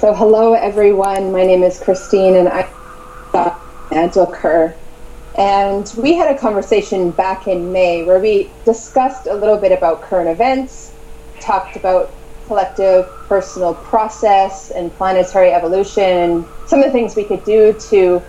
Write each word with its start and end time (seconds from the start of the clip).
So, 0.00 0.14
hello 0.14 0.54
everyone. 0.54 1.30
My 1.30 1.44
name 1.44 1.62
is 1.62 1.78
Christine, 1.78 2.34
and 2.34 2.48
I'm 2.48 3.52
Angel 3.92 4.26
Kerr. 4.26 4.74
And 5.36 5.92
we 5.98 6.14
had 6.14 6.34
a 6.34 6.38
conversation 6.38 7.10
back 7.10 7.46
in 7.46 7.70
May 7.70 8.04
where 8.04 8.18
we 8.18 8.48
discussed 8.64 9.26
a 9.26 9.34
little 9.34 9.58
bit 9.58 9.72
about 9.72 10.00
current 10.00 10.30
events, 10.30 10.94
talked 11.38 11.76
about 11.76 12.10
collective 12.46 13.10
personal 13.28 13.74
process 13.74 14.70
and 14.70 14.90
planetary 14.94 15.50
evolution, 15.50 16.46
some 16.66 16.78
of 16.78 16.86
the 16.86 16.92
things 16.92 17.14
we 17.14 17.24
could 17.24 17.44
do 17.44 17.74
to 17.90 18.22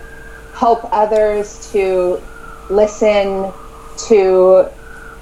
help 0.52 0.86
others 0.92 1.72
to 1.72 2.20
listen, 2.68 3.50
to 4.08 4.68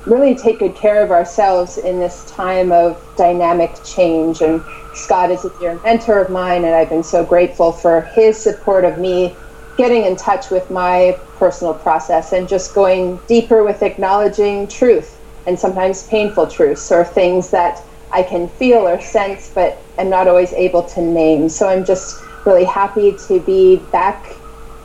really 0.04 0.34
take 0.34 0.58
good 0.58 0.74
care 0.74 1.00
of 1.00 1.12
ourselves 1.12 1.78
in 1.78 2.00
this 2.00 2.28
time 2.28 2.72
of 2.72 3.00
dynamic 3.16 3.70
change. 3.84 4.40
And 4.40 4.64
Scott 4.94 5.30
is 5.30 5.44
a 5.44 5.58
dear 5.58 5.78
mentor 5.84 6.20
of 6.20 6.30
mine, 6.30 6.64
and 6.64 6.74
I've 6.74 6.88
been 6.88 7.02
so 7.02 7.24
grateful 7.24 7.72
for 7.72 8.02
his 8.02 8.36
support 8.36 8.84
of 8.84 8.98
me 8.98 9.34
getting 9.76 10.04
in 10.04 10.16
touch 10.16 10.50
with 10.50 10.70
my 10.70 11.18
personal 11.38 11.74
process 11.74 12.32
and 12.32 12.48
just 12.48 12.74
going 12.74 13.18
deeper 13.26 13.64
with 13.64 13.82
acknowledging 13.82 14.68
truth 14.68 15.18
and 15.46 15.58
sometimes 15.58 16.06
painful 16.06 16.46
truths 16.46 16.92
or 16.92 17.04
things 17.04 17.50
that 17.50 17.82
I 18.12 18.22
can 18.22 18.48
feel 18.48 18.86
or 18.86 19.00
sense, 19.00 19.50
but 19.54 19.78
I'm 19.96 20.10
not 20.10 20.28
always 20.28 20.52
able 20.52 20.82
to 20.82 21.00
name. 21.00 21.48
So 21.48 21.68
I'm 21.68 21.84
just 21.84 22.22
really 22.44 22.64
happy 22.64 23.16
to 23.28 23.40
be 23.40 23.76
back 23.92 24.34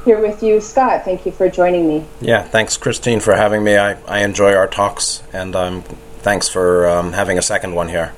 here 0.05 0.22
with 0.22 0.44
you, 0.44 0.62
Scott. 0.62 1.04
Thank 1.04 1.26
you 1.26 1.32
for 1.32 1.49
joining 1.49 1.88
me. 1.88 2.05
Yeah, 2.22 2.44
thanks, 2.44 2.77
Christine, 2.77 3.20
for 3.20 3.35
having 3.35 3.63
me. 3.63 3.76
I, 3.76 3.98
I 4.04 4.20
enjoy 4.20 4.54
our 4.54 4.68
talks, 4.68 5.24
and 5.34 5.55
um, 5.55 5.82
thanks 6.20 6.48
for 6.48 6.88
um, 6.88 7.13
having 7.13 7.38
a 7.38 7.41
second 7.41 7.74
one 7.74 7.90
here. 7.90 8.13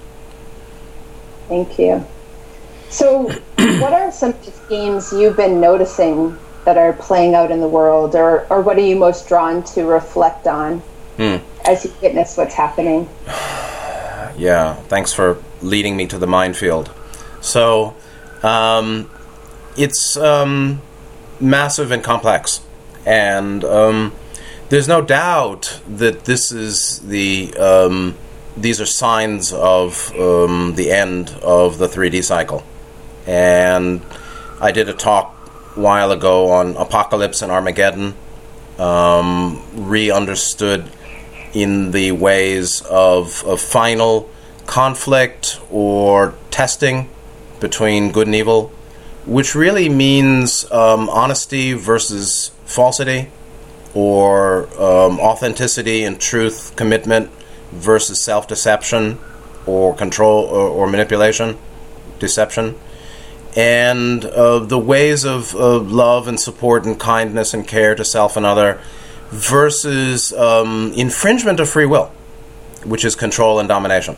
Thank 1.47 1.79
you. 1.79 2.05
So, 2.89 3.23
what 3.57 3.93
are 3.93 4.11
some 4.11 4.33
themes 4.33 5.11
you've 5.11 5.37
been 5.37 5.59
noticing 5.59 6.37
that 6.65 6.77
are 6.77 6.93
playing 6.93 7.33
out 7.35 7.51
in 7.51 7.61
the 7.61 7.67
world, 7.67 8.15
or, 8.15 8.45
or 8.49 8.61
what 8.61 8.77
are 8.77 8.85
you 8.85 8.95
most 8.95 9.27
drawn 9.27 9.63
to 9.63 9.85
reflect 9.85 10.47
on 10.47 10.79
hmm. 11.17 11.37
as 11.65 11.85
you 11.85 11.93
witness 12.01 12.37
what's 12.37 12.55
happening? 12.55 13.09
Yeah, 14.37 14.75
thanks 14.75 15.13
for 15.13 15.41
leading 15.63 15.97
me 15.97 16.05
to 16.05 16.19
the 16.19 16.27
minefield. 16.27 16.91
So, 17.41 17.95
um, 18.43 19.09
it's 19.75 20.15
um, 20.15 20.79
massive 21.39 21.91
and 21.91 22.03
complex. 22.03 22.61
And 23.05 23.63
um, 23.63 24.13
there's 24.69 24.87
no 24.87 25.01
doubt 25.01 25.81
that 25.87 26.25
this 26.25 26.51
is 26.51 26.99
the 26.99 27.55
um, 27.57 28.15
these 28.61 28.81
are 28.81 28.85
signs 28.85 29.53
of 29.53 30.11
um, 30.19 30.75
the 30.75 30.91
end 30.91 31.29
of 31.41 31.77
the 31.77 31.87
3D 31.87 32.23
cycle. 32.23 32.63
And 33.25 34.01
I 34.59 34.71
did 34.71 34.89
a 34.89 34.93
talk 34.93 35.35
a 35.75 35.79
while 35.79 36.11
ago 36.11 36.51
on 36.51 36.75
apocalypse 36.75 37.41
and 37.41 37.51
Armageddon, 37.51 38.15
um, 38.79 39.61
re-understood 39.73 40.89
in 41.53 41.91
the 41.91 42.11
ways 42.11 42.81
of, 42.81 43.43
of 43.45 43.61
final 43.61 44.29
conflict 44.65 45.59
or 45.71 46.35
testing 46.51 47.09
between 47.59 48.11
good 48.11 48.27
and 48.27 48.35
evil 48.35 48.71
which 49.27 49.53
really 49.53 49.89
means 49.89 50.69
um, 50.71 51.09
honesty 51.09 51.73
versus 51.73 52.49
falsity, 52.65 53.29
or 53.93 54.67
um, 54.81 55.19
authenticity 55.19 56.03
and 56.03 56.19
truth, 56.19 56.73
commitment 56.77 57.29
versus 57.71 58.21
self 58.21 58.47
deception, 58.47 59.19
or 59.65 59.93
control 59.95 60.45
or, 60.45 60.69
or, 60.69 60.87
manipulation, 60.87 61.57
deception. 62.19 62.75
And 63.55 64.23
uh, 64.23 64.59
the 64.59 64.77
ways 64.79 65.25
of, 65.25 65.55
of, 65.55 65.91
love 65.91 66.27
and 66.27 66.39
support 66.39 66.85
and 66.85 66.99
kindness 66.99 67.53
and 67.53 67.67
care 67.67 67.95
to 67.95 68.05
self 68.05 68.37
and 68.37 68.45
other 68.45 68.79
versus 69.29 70.31
um, 70.33 70.93
infringement 70.95 71.59
of 71.59 71.69
free 71.69 71.85
will, 71.85 72.11
which 72.85 73.03
is 73.03 73.15
control 73.15 73.59
and 73.59 73.67
domination. 73.67 74.15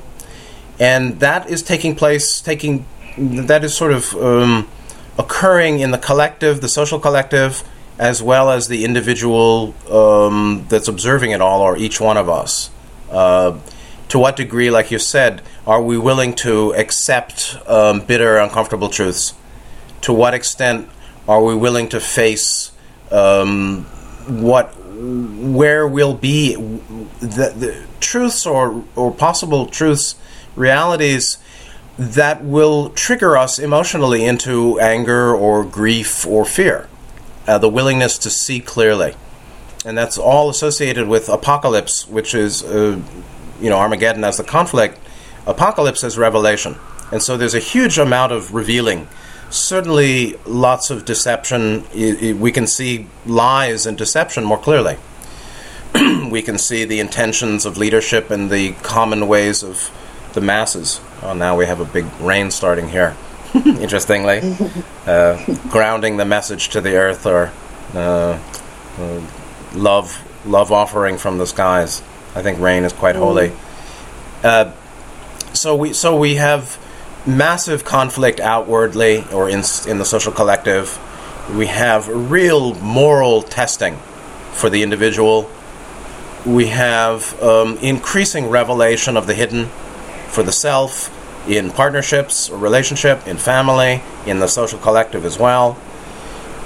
And 0.80 1.20
that 1.20 1.50
is 1.50 1.64
taking 1.64 1.96
place, 1.96 2.42
taking 2.42 2.86
that 3.18 3.64
is 3.64 3.76
sort 3.76 3.92
of 3.92 4.14
um, 4.16 4.70
occurring 5.18 5.80
in 5.80 5.92
the 5.92 5.98
collective, 5.98 6.62
the 6.62 6.70
social 6.70 7.00
collective, 7.00 7.64
as 7.98 8.24
well 8.24 8.50
as 8.50 8.70
the 8.70 8.86
individual 8.86 9.76
um, 9.92 10.66
that's 10.70 10.88
observing 10.88 11.32
it 11.32 11.42
all, 11.42 11.62
or 11.62 11.78
each 11.78 12.00
one 12.00 12.18
of 12.18 12.30
us. 12.30 12.72
Uh, 13.12 13.60
to 14.10 14.20
what 14.20 14.36
degree, 14.36 14.72
like 14.72 14.92
you 14.92 15.00
said, 15.00 15.42
are 15.68 15.82
we 15.82 15.98
willing 15.98 16.34
to 16.34 16.74
accept 16.74 17.56
um, 17.68 18.02
bitter, 18.02 18.38
uncomfortable 18.38 18.90
truths? 18.90 19.34
To 20.02 20.14
what 20.14 20.34
extent 20.34 20.90
are 21.28 21.44
we 21.44 21.56
willing 21.56 21.90
to 21.90 22.00
face 22.00 22.72
um, 23.12 23.84
what, 24.28 24.74
where 24.76 25.88
will 25.88 26.16
be 26.16 26.56
the, 26.56 27.54
the 27.56 27.86
truths 28.00 28.46
or, 28.46 28.84
or 28.96 29.12
possible 29.12 29.68
truths, 29.68 30.16
realities 30.56 31.38
that 31.98 32.44
will 32.44 32.90
trigger 32.92 33.38
us 33.38 33.60
emotionally 33.60 34.24
into 34.26 34.80
anger 34.80 35.36
or 35.36 35.66
grief 35.66 36.26
or 36.26 36.46
fear. 36.46 36.88
Uh, 37.46 37.58
the 37.58 37.70
willingness 37.70 38.18
to 38.18 38.30
see 38.30 38.60
clearly. 38.60 39.16
And 39.90 39.98
that's 39.98 40.20
all 40.20 40.52
associated 40.52 41.08
with 41.08 41.30
apocalypse, 41.30 42.08
which 42.08 42.36
is, 42.36 42.62
uh, 42.62 43.02
you 43.60 43.72
know, 43.72 43.80
Armageddon 43.80 44.24
as 44.24 44.38
the 44.38 44.44
conflict, 44.44 45.00
apocalypse 45.48 46.04
as 46.04 46.16
revelation. 46.16 46.76
And 47.12 47.24
so 47.24 47.36
there's 47.38 47.56
a 47.56 47.60
huge 47.60 47.98
amount 47.98 48.32
of 48.32 48.54
revealing. 48.54 49.08
Certainly, 49.50 50.36
lots 50.46 50.92
of 50.92 51.06
deception. 51.06 51.86
we 52.40 52.52
can 52.52 52.68
see 52.68 53.08
lies 53.26 53.88
and 53.88 53.98
deception 53.98 54.44
more 54.44 54.60
clearly. 54.60 54.98
we 56.30 56.44
can 56.44 56.60
see 56.60 56.86
the 56.86 57.00
intentions 57.00 57.66
of 57.66 57.76
leadership 57.76 58.30
and 58.30 58.52
the 58.52 58.74
common 58.84 59.28
ways 59.28 59.64
of 59.64 59.90
the 60.34 60.42
masses. 60.42 61.02
Oh, 61.24 61.34
now 61.34 61.58
we 61.58 61.66
have 61.66 61.80
a 61.80 61.86
big 61.86 62.06
rain 62.22 62.52
starting 62.52 62.90
here. 62.90 63.18
Interestingly, 63.66 64.56
uh, 65.08 65.44
grounding 65.72 66.18
the 66.18 66.26
message 66.26 66.70
to 66.70 66.80
the 66.80 66.96
earth, 66.96 67.26
or 67.26 67.52
uh, 67.96 68.40
uh, 69.00 69.22
love, 69.74 70.24
love 70.46 70.72
offering 70.72 71.18
from 71.18 71.38
the 71.38 71.46
skies. 71.46 72.02
I 72.36 72.42
think 72.42 72.60
rain 72.60 72.84
is 72.84 72.94
quite 72.94 73.16
mm. 73.16 73.20
holy. 73.20 73.52
Uh, 74.44 74.72
so 75.54 75.76
we, 75.76 75.94
so 75.94 76.18
we 76.18 76.36
have 76.36 76.78
massive 77.26 77.84
conflict 77.84 78.40
outwardly, 78.40 79.26
or 79.34 79.50
in 79.50 79.64
in 79.88 79.98
the 79.98 80.06
social 80.06 80.32
collective. 80.32 80.98
We 81.56 81.68
have 81.68 82.08
real 82.08 82.76
moral 82.76 83.42
testing 83.42 83.98
for 84.54 84.70
the 84.70 84.84
individual. 84.84 85.50
We 86.46 86.68
have 86.68 87.42
um, 87.42 87.78
increasing 87.78 88.50
revelation 88.50 89.18
of 89.18 89.28
the 89.28 89.34
hidden 89.34 89.66
for 90.30 90.44
the 90.44 90.52
self, 90.52 91.10
in 91.50 91.72
partnerships, 91.72 92.50
or 92.50 92.58
relationship, 92.58 93.28
in 93.28 93.38
family, 93.38 94.02
in 94.26 94.40
the 94.40 94.48
social 94.48 94.80
collective 94.80 95.26
as 95.26 95.40
well. 95.40 95.78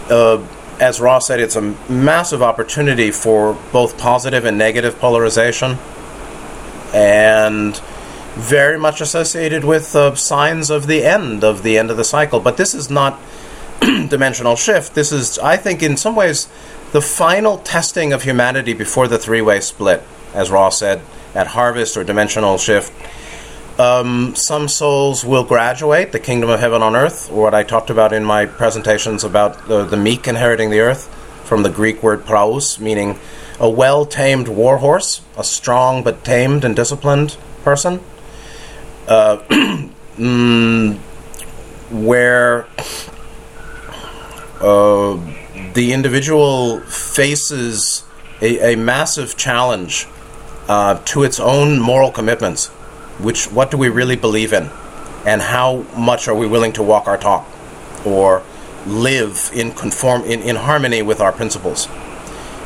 Uh, 0.09 0.46
as 0.83 0.99
Ra's 0.99 1.25
said, 1.25 1.39
it's 1.39 1.55
a 1.55 1.61
massive 1.89 2.44
opportunity 2.44 3.09
for 3.09 3.57
both 3.71 3.97
positive 3.97 4.44
and 4.44 4.57
negative 4.57 4.99
polarization, 4.99 5.77
and 6.94 7.77
very 8.35 8.77
much 8.77 8.99
associated 8.99 9.63
with 9.63 9.95
uh, 9.95 10.13
signs 10.16 10.69
of 10.69 10.88
the 10.88 11.05
end 11.05 11.44
of 11.44 11.63
the 11.63 11.77
end 11.77 11.89
of 11.89 11.97
the 11.97 12.03
cycle. 12.03 12.39
But 12.39 12.57
this 12.57 12.73
is 12.73 12.89
not 12.89 13.19
dimensional 13.79 14.55
shift. 14.57 14.94
This 14.94 15.11
is, 15.11 15.39
I 15.39 15.55
think, 15.55 15.81
in 15.81 15.95
some 15.95 16.16
ways, 16.16 16.49
the 16.91 17.01
final 17.01 17.59
testing 17.59 18.11
of 18.11 18.23
humanity 18.23 18.73
before 18.73 19.07
the 19.07 19.17
three-way 19.17 19.61
split, 19.61 20.03
as 20.33 20.51
Ra's 20.51 20.77
said, 20.77 21.01
at 21.33 21.47
harvest 21.47 21.95
or 21.95 22.03
dimensional 22.03 22.57
shift 22.57 22.91
um, 23.79 24.35
some 24.35 24.67
souls 24.67 25.25
will 25.25 25.44
graduate 25.44 26.11
the 26.11 26.19
kingdom 26.19 26.50
of 26.50 26.59
heaven 26.59 26.84
on 26.84 26.95
earth, 26.95 27.31
what 27.31 27.53
I 27.53 27.63
talked 27.63 27.89
about 27.89 28.13
in 28.13 28.24
my 28.24 28.45
presentations 28.45 29.24
about 29.24 29.68
the, 29.68 29.83
the 29.83 29.98
meek 29.98 30.27
inheriting 30.27 30.69
the 30.69 30.80
earth, 30.80 31.07
from 31.44 31.63
the 31.63 31.69
Greek 31.69 32.03
word 32.03 32.25
praus, 32.25 32.80
meaning 32.80 33.18
a 33.59 33.69
well 33.69 34.06
tamed 34.06 34.48
war 34.48 34.77
horse, 34.77 35.21
a 35.38 35.44
strong 35.44 36.03
but 36.03 36.24
tamed 36.24 36.63
and 36.63 36.75
disciplined 36.75 37.38
person, 37.63 38.00
uh, 39.07 39.38
mm, 40.18 40.98
where 41.89 42.68
uh, 44.62 45.19
the 45.74 45.94
individual 45.94 46.80
faces 46.81 48.03
a, 48.42 48.74
a 48.74 48.77
massive 48.77 49.36
challenge 49.36 50.07
uh, 50.68 51.01
to 51.06 51.24
its 51.24 51.39
own 51.39 51.80
moral 51.80 52.12
commitments 52.12 52.69
which 53.19 53.51
what 53.51 53.71
do 53.71 53.77
we 53.77 53.89
really 53.89 54.15
believe 54.15 54.54
in, 54.54 54.69
and 55.25 55.42
how 55.42 55.86
much 55.98 56.27
are 56.27 56.36
we 56.36 56.48
willing 56.48 56.74
to 56.74 56.83
walk 56.83 57.07
our 57.07 57.18
talk, 57.18 57.48
or 58.06 58.44
live 58.86 59.51
in 59.54 59.71
conform 59.71 60.24
in, 60.24 60.42
in 60.42 60.56
harmony 60.56 61.01
with 61.01 61.21
our 61.21 61.31
principles. 61.31 61.88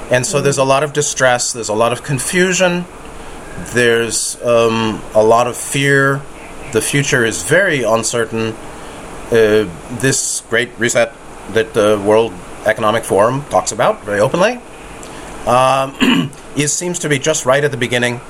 And 0.10 0.26
so 0.26 0.42
there's 0.42 0.58
a 0.58 0.64
lot 0.64 0.84
of 0.84 0.94
distress, 0.94 1.54
there's 1.54 1.70
a 1.70 1.76
lot 1.76 1.92
of 1.92 2.04
confusion, 2.04 2.86
there's 3.74 4.42
um, 4.42 5.02
a 5.14 5.24
lot 5.24 5.48
of 5.48 5.58
fear. 5.58 6.22
The 6.74 6.82
future 6.82 7.26
is 7.26 7.44
very 7.44 7.84
uncertain. 7.84 8.56
uh, 9.28 9.68
this 10.00 10.42
great 10.50 10.70
reset 10.80 11.14
that 11.52 11.74
the 11.74 12.02
World 12.06 12.34
Economic 12.66 13.04
Forum 13.04 13.44
talks 13.50 13.72
about 13.72 14.04
very 14.04 14.22
openly 14.22 14.62
um, 15.48 16.32
is 16.56 16.74
seems 16.74 17.00
to 17.00 17.10
be 17.10 17.20
just 17.20 17.46
right 17.46 17.64
at 17.64 17.72
the 17.72 17.78
beginning, 17.78 18.22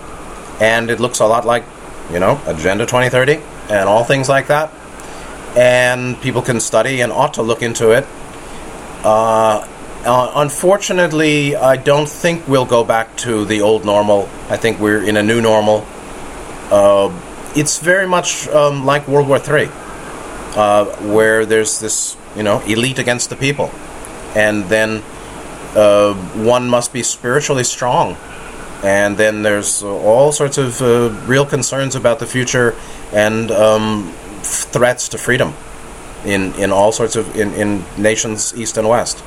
and 0.59 0.89
it 0.89 0.99
looks 0.99 1.19
a 1.19 1.25
lot 1.25 1.45
like 1.45 1.63
you 2.11 2.19
know 2.19 2.39
Agenda 2.45 2.85
2030 2.85 3.41
and 3.69 3.89
all 3.89 4.03
things 4.03 4.29
like 4.29 4.47
that. 4.47 4.71
And 5.55 6.19
people 6.21 6.41
can 6.41 6.59
study 6.59 7.01
and 7.01 7.11
ought 7.11 7.35
to 7.35 7.41
look 7.41 7.61
into 7.61 7.91
it. 7.91 8.05
Uh, 9.03 9.67
uh, 10.05 10.31
unfortunately, 10.35 11.55
I 11.55 11.75
don't 11.75 12.07
think 12.07 12.47
we'll 12.47 12.65
go 12.65 12.83
back 12.83 13.17
to 13.17 13.45
the 13.45 13.61
old 13.61 13.83
normal. 13.85 14.29
I 14.49 14.57
think 14.57 14.79
we're 14.79 15.03
in 15.03 15.17
a 15.17 15.23
new 15.23 15.41
normal. 15.41 15.85
Uh, 16.71 17.11
it's 17.55 17.79
very 17.79 18.07
much 18.07 18.47
um, 18.49 18.85
like 18.85 19.07
World 19.07 19.27
War 19.27 19.37
III, 19.37 19.69
uh, 20.55 20.85
where 21.11 21.45
there's 21.45 21.79
this, 21.79 22.15
you 22.35 22.43
know, 22.43 22.61
elite 22.61 22.99
against 22.99 23.29
the 23.29 23.35
people, 23.35 23.71
and 24.35 24.65
then 24.65 25.01
uh, 25.75 26.13
one 26.13 26.69
must 26.69 26.93
be 26.93 27.03
spiritually 27.03 27.63
strong, 27.63 28.15
and 28.83 29.17
then 29.17 29.41
there's 29.41 29.83
all 29.83 30.31
sorts 30.31 30.57
of 30.57 30.81
uh, 30.81 31.09
real 31.25 31.45
concerns 31.45 31.95
about 31.95 32.19
the 32.19 32.25
future 32.25 32.75
and 33.11 33.51
um, 33.51 34.11
threats 34.41 35.09
to 35.09 35.17
freedom 35.17 35.53
in 36.25 36.53
in 36.55 36.71
all 36.71 36.91
sorts 36.91 37.15
of 37.15 37.35
in, 37.35 37.53
in 37.53 37.83
nations 37.97 38.55
east 38.55 38.77
and 38.77 38.87
west. 38.87 39.23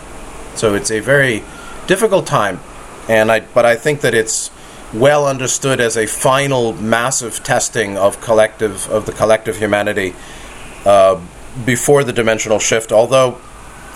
So 0.55 0.75
it's 0.75 0.91
a 0.91 1.01
very 1.01 1.43
difficult 1.87 2.27
time, 2.27 2.61
and 3.09 3.31
I 3.31 3.41
but 3.41 3.65
I 3.65 3.77
think 3.77 4.01
that 4.01 4.15
it's 4.15 4.51
well 4.93 5.27
understood 5.27 5.81
as 5.81 5.97
a 5.97 6.07
final 6.07 6.73
massive 6.73 7.43
testing 7.45 7.97
of 7.97 8.21
collective 8.21 8.89
of 8.91 9.07
the 9.07 9.13
collective 9.13 9.57
humanity 9.57 10.15
uh, 10.85 11.21
before 11.65 12.05
the 12.05 12.13
dimensional 12.13 12.59
shift. 12.59 12.93
Although 12.93 13.39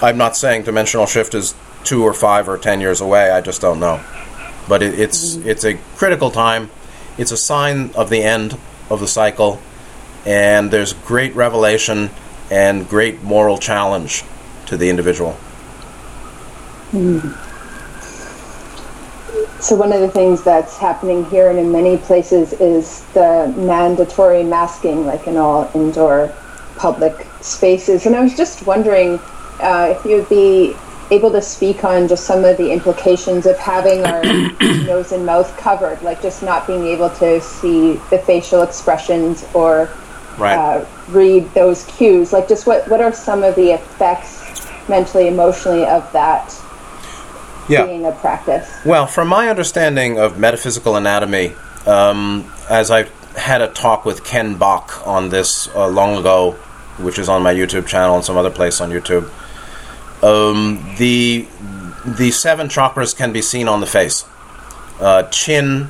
I'm 0.00 0.16
not 0.16 0.36
saying 0.36 0.64
dimensional 0.64 1.06
shift 1.06 1.34
is 1.34 1.54
two 1.84 2.02
or 2.02 2.14
five 2.14 2.48
or 2.48 2.58
ten 2.58 2.80
years 2.80 3.00
away. 3.00 3.30
I 3.30 3.40
just 3.40 3.60
don't 3.60 3.80
know. 3.80 4.00
But 4.68 4.82
it, 4.82 4.98
it's 4.98 5.36
mm-hmm. 5.36 5.48
it's 5.48 5.64
a 5.64 5.74
critical 5.96 6.30
time. 6.30 6.70
It's 7.18 7.30
a 7.30 7.36
sign 7.36 7.90
of 7.94 8.10
the 8.10 8.22
end 8.22 8.56
of 8.90 9.00
the 9.00 9.08
cycle, 9.08 9.60
and 10.26 10.70
there's 10.70 10.92
great 10.92 11.34
revelation 11.34 12.10
and 12.50 12.88
great 12.88 13.22
moral 13.22 13.58
challenge 13.58 14.24
to 14.66 14.76
the 14.76 14.90
individual. 14.90 15.36
Mm. 16.92 17.40
So 19.60 19.76
one 19.76 19.92
of 19.92 20.00
the 20.00 20.10
things 20.10 20.44
that's 20.44 20.76
happening 20.76 21.24
here 21.26 21.48
and 21.48 21.58
in 21.58 21.72
many 21.72 21.96
places 21.96 22.52
is 22.52 23.02
the 23.14 23.52
mandatory 23.56 24.44
masking, 24.44 25.06
like 25.06 25.26
in 25.26 25.36
all 25.36 25.70
indoor 25.74 26.32
public 26.76 27.26
spaces. 27.40 28.04
And 28.04 28.14
I 28.14 28.22
was 28.22 28.36
just 28.36 28.66
wondering 28.66 29.18
uh, 29.60 29.94
if 29.96 30.04
you'd 30.04 30.28
be 30.28 30.76
able 31.14 31.30
to 31.32 31.42
speak 31.42 31.84
on 31.84 32.08
just 32.08 32.24
some 32.24 32.44
of 32.44 32.56
the 32.56 32.70
implications 32.70 33.46
of 33.46 33.56
having 33.58 34.04
our 34.04 34.22
nose 34.84 35.12
and 35.12 35.24
mouth 35.24 35.56
covered, 35.56 36.00
like 36.02 36.20
just 36.20 36.42
not 36.42 36.66
being 36.66 36.84
able 36.86 37.10
to 37.10 37.40
see 37.40 37.94
the 38.10 38.18
facial 38.18 38.62
expressions 38.62 39.44
or 39.54 39.90
right. 40.38 40.56
uh, 40.56 40.86
read 41.08 41.52
those 41.54 41.84
cues. 41.84 42.32
Like, 42.32 42.48
just 42.48 42.66
what, 42.66 42.88
what 42.88 43.00
are 43.00 43.12
some 43.12 43.42
of 43.42 43.54
the 43.54 43.72
effects 43.72 44.42
mentally, 44.88 45.28
emotionally 45.28 45.84
of 45.84 46.10
that 46.12 46.54
yeah. 47.68 47.86
being 47.86 48.04
a 48.04 48.12
practice? 48.12 48.70
Well, 48.84 49.06
from 49.06 49.28
my 49.28 49.48
understanding 49.48 50.18
of 50.18 50.38
metaphysical 50.38 50.96
anatomy, 50.96 51.54
um, 51.86 52.50
as 52.68 52.90
I 52.90 53.08
had 53.36 53.60
a 53.60 53.68
talk 53.68 54.04
with 54.04 54.24
Ken 54.24 54.56
Bach 54.56 55.06
on 55.06 55.28
this 55.28 55.68
uh, 55.74 55.88
long 55.88 56.16
ago, 56.16 56.52
which 56.98 57.18
is 57.18 57.28
on 57.28 57.42
my 57.42 57.52
YouTube 57.52 57.86
channel 57.86 58.16
and 58.16 58.24
some 58.24 58.36
other 58.36 58.50
place 58.50 58.80
on 58.80 58.90
YouTube. 58.90 59.30
Um, 60.24 60.94
the 60.96 61.46
the 62.06 62.30
seven 62.30 62.68
chakras 62.68 63.14
can 63.14 63.32
be 63.32 63.42
seen 63.42 63.68
on 63.68 63.80
the 63.80 63.86
face: 63.86 64.24
uh, 64.98 65.24
chin, 65.24 65.84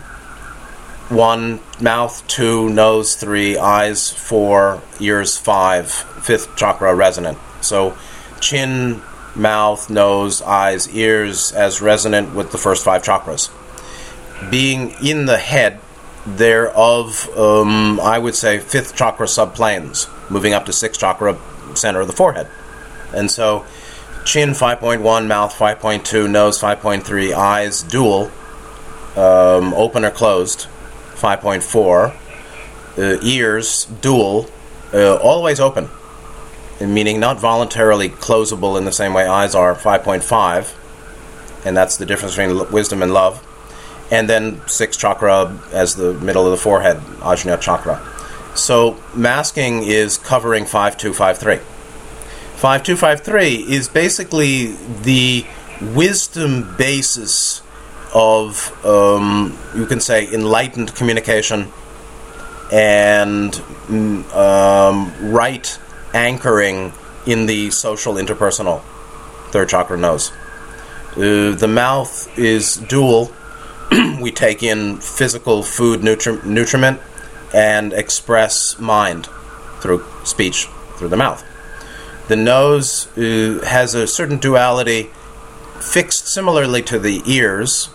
one, 1.08 1.60
mouth, 1.80 2.26
two, 2.26 2.68
nose, 2.70 3.14
three, 3.14 3.56
eyes, 3.56 4.10
four, 4.10 4.82
ears, 4.98 5.36
five, 5.36 5.90
fifth 5.90 6.56
chakra 6.56 6.94
resonant. 6.94 7.38
So, 7.60 7.96
chin, 8.40 9.02
mouth, 9.36 9.88
nose, 9.88 10.42
eyes, 10.42 10.88
ears 10.88 11.52
as 11.52 11.80
resonant 11.80 12.34
with 12.34 12.50
the 12.50 12.58
first 12.58 12.84
five 12.84 13.02
chakras. 13.02 13.50
Being 14.50 14.94
in 15.02 15.26
the 15.26 15.38
head, 15.38 15.80
they're 16.26 16.70
of, 16.70 17.28
um, 17.38 18.00
I 18.00 18.18
would 18.18 18.34
say, 18.34 18.58
fifth 18.58 18.96
chakra 18.96 19.26
subplanes, 19.26 20.08
moving 20.28 20.54
up 20.54 20.66
to 20.66 20.72
sixth 20.72 21.00
chakra 21.00 21.38
center 21.74 22.00
of 22.00 22.08
the 22.08 22.12
forehead. 22.12 22.48
And 23.14 23.30
so, 23.30 23.64
chin 24.24 24.50
5.1, 24.50 25.26
mouth 25.26 25.54
5.2, 25.54 26.30
nose 26.30 26.60
5.3, 26.60 27.34
eyes 27.34 27.82
dual, 27.82 28.30
um, 29.16 29.74
open 29.74 30.04
or 30.04 30.10
closed 30.10 30.66
5.4, 31.14 32.16
uh, 32.96 33.18
ears 33.22 33.86
dual, 34.00 34.48
uh, 34.92 35.16
always 35.16 35.60
open 35.60 35.88
meaning 36.80 37.20
not 37.20 37.38
voluntarily 37.38 38.08
closable 38.08 38.76
in 38.76 38.84
the 38.84 38.92
same 38.92 39.14
way 39.14 39.26
eyes 39.26 39.54
are, 39.54 39.74
5.5, 39.74 40.74
and 41.66 41.76
that's 41.76 41.96
the 41.96 42.06
difference 42.06 42.36
between 42.36 42.70
wisdom 42.70 43.02
and 43.02 43.12
love. 43.12 43.46
And 44.10 44.28
then 44.28 44.60
sixth 44.68 45.00
chakra 45.00 45.58
as 45.72 45.96
the 45.96 46.12
middle 46.14 46.44
of 46.44 46.50
the 46.50 46.56
forehead, 46.56 46.98
Ajna 47.20 47.60
chakra. 47.60 48.02
So 48.54 49.00
masking 49.14 49.82
is 49.82 50.18
covering 50.18 50.64
5253. 50.66 51.73
5253 52.64 53.74
is 53.74 53.90
basically 53.90 54.68
the 55.02 55.44
wisdom 55.94 56.74
basis 56.78 57.60
of, 58.14 58.72
um, 58.86 59.58
you 59.76 59.84
can 59.84 60.00
say, 60.00 60.32
enlightened 60.32 60.94
communication 60.94 61.70
and 62.72 63.54
um, 64.32 65.12
right 65.30 65.78
anchoring 66.14 66.94
in 67.26 67.44
the 67.44 67.70
social 67.70 68.14
interpersonal. 68.14 68.80
Third 69.50 69.68
chakra 69.68 69.98
nose. 69.98 70.32
Uh, 71.18 71.54
the 71.54 71.68
mouth 71.68 72.38
is 72.38 72.76
dual. 72.76 73.30
we 74.22 74.32
take 74.32 74.62
in 74.62 74.96
physical 75.00 75.62
food 75.62 76.00
nutri- 76.00 76.42
nutriment 76.46 76.98
and 77.52 77.92
express 77.92 78.78
mind 78.78 79.28
through 79.80 80.02
speech 80.24 80.66
through 80.96 81.08
the 81.08 81.18
mouth. 81.18 81.44
The 82.28 82.36
nose 82.36 83.06
uh, 83.18 83.64
has 83.66 83.94
a 83.94 84.06
certain 84.06 84.38
duality 84.38 85.10
fixed 85.80 86.26
similarly 86.26 86.82
to 86.82 86.98
the 86.98 87.22
ears. 87.26 87.90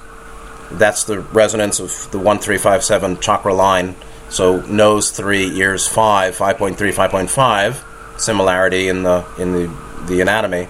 That's 0.71 1.03
the 1.03 1.19
resonance 1.19 1.79
of 1.79 1.89
the 2.11 2.19
1357 2.19 3.19
chakra 3.19 3.53
line. 3.53 3.95
So 4.29 4.61
nose 4.67 5.09
3, 5.09 5.57
ears 5.57 5.87
5, 5.87 6.37
5.3, 6.37 6.75
5.5 6.75 8.19
similarity 8.19 8.87
in 8.87 9.03
the 9.03 9.25
in 9.39 9.53
the 9.53 9.75
the 10.07 10.21
anatomy. 10.21 10.67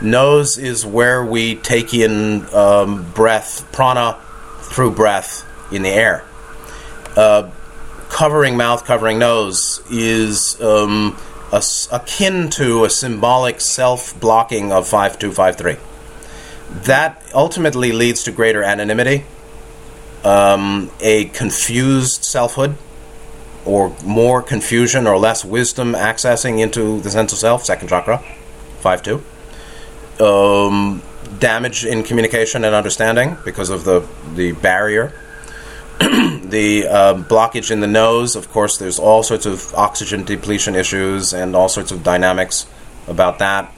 Nose 0.00 0.58
is 0.58 0.84
where 0.84 1.24
we 1.24 1.54
take 1.56 1.94
in 1.94 2.46
um, 2.54 3.10
breath, 3.12 3.66
prana, 3.72 4.18
through 4.60 4.92
breath 4.92 5.44
in 5.72 5.82
the 5.82 5.88
air. 5.88 6.24
Uh, 7.16 7.50
covering 8.10 8.56
mouth, 8.56 8.84
covering 8.84 9.18
nose 9.18 9.82
is 9.90 10.60
um, 10.60 11.18
a, 11.52 11.62
akin 11.92 12.50
to 12.50 12.84
a 12.84 12.90
symbolic 12.90 13.60
self 13.60 14.18
blocking 14.18 14.72
of 14.72 14.86
5253. 14.86 15.76
That 16.84 17.22
ultimately 17.32 17.92
leads 17.92 18.22
to 18.24 18.32
greater 18.32 18.62
anonymity, 18.62 19.24
um, 20.24 20.90
a 21.00 21.26
confused 21.26 22.24
selfhood, 22.24 22.76
or 23.64 23.94
more 24.04 24.42
confusion 24.42 25.06
or 25.06 25.18
less 25.18 25.44
wisdom 25.44 25.92
accessing 25.92 26.60
into 26.60 27.00
the 27.00 27.10
sense 27.10 27.32
of 27.32 27.38
self, 27.38 27.64
second 27.64 27.88
chakra, 27.88 28.22
5 28.80 29.02
2. 29.02 29.22
Um, 30.24 31.02
damage 31.38 31.84
in 31.84 32.02
communication 32.02 32.64
and 32.64 32.74
understanding 32.74 33.36
because 33.44 33.70
of 33.70 33.84
the, 33.84 34.06
the 34.34 34.52
barrier. 34.52 35.12
the 36.00 36.86
uh, 36.88 37.14
blockage 37.14 37.70
in 37.70 37.80
the 37.80 37.86
nose, 37.86 38.36
of 38.36 38.50
course, 38.50 38.76
there's 38.76 38.98
all 38.98 39.22
sorts 39.22 39.46
of 39.46 39.72
oxygen 39.74 40.24
depletion 40.24 40.74
issues 40.74 41.32
and 41.32 41.56
all 41.56 41.68
sorts 41.68 41.90
of 41.90 42.02
dynamics 42.02 42.66
about 43.08 43.38
that. 43.38 43.72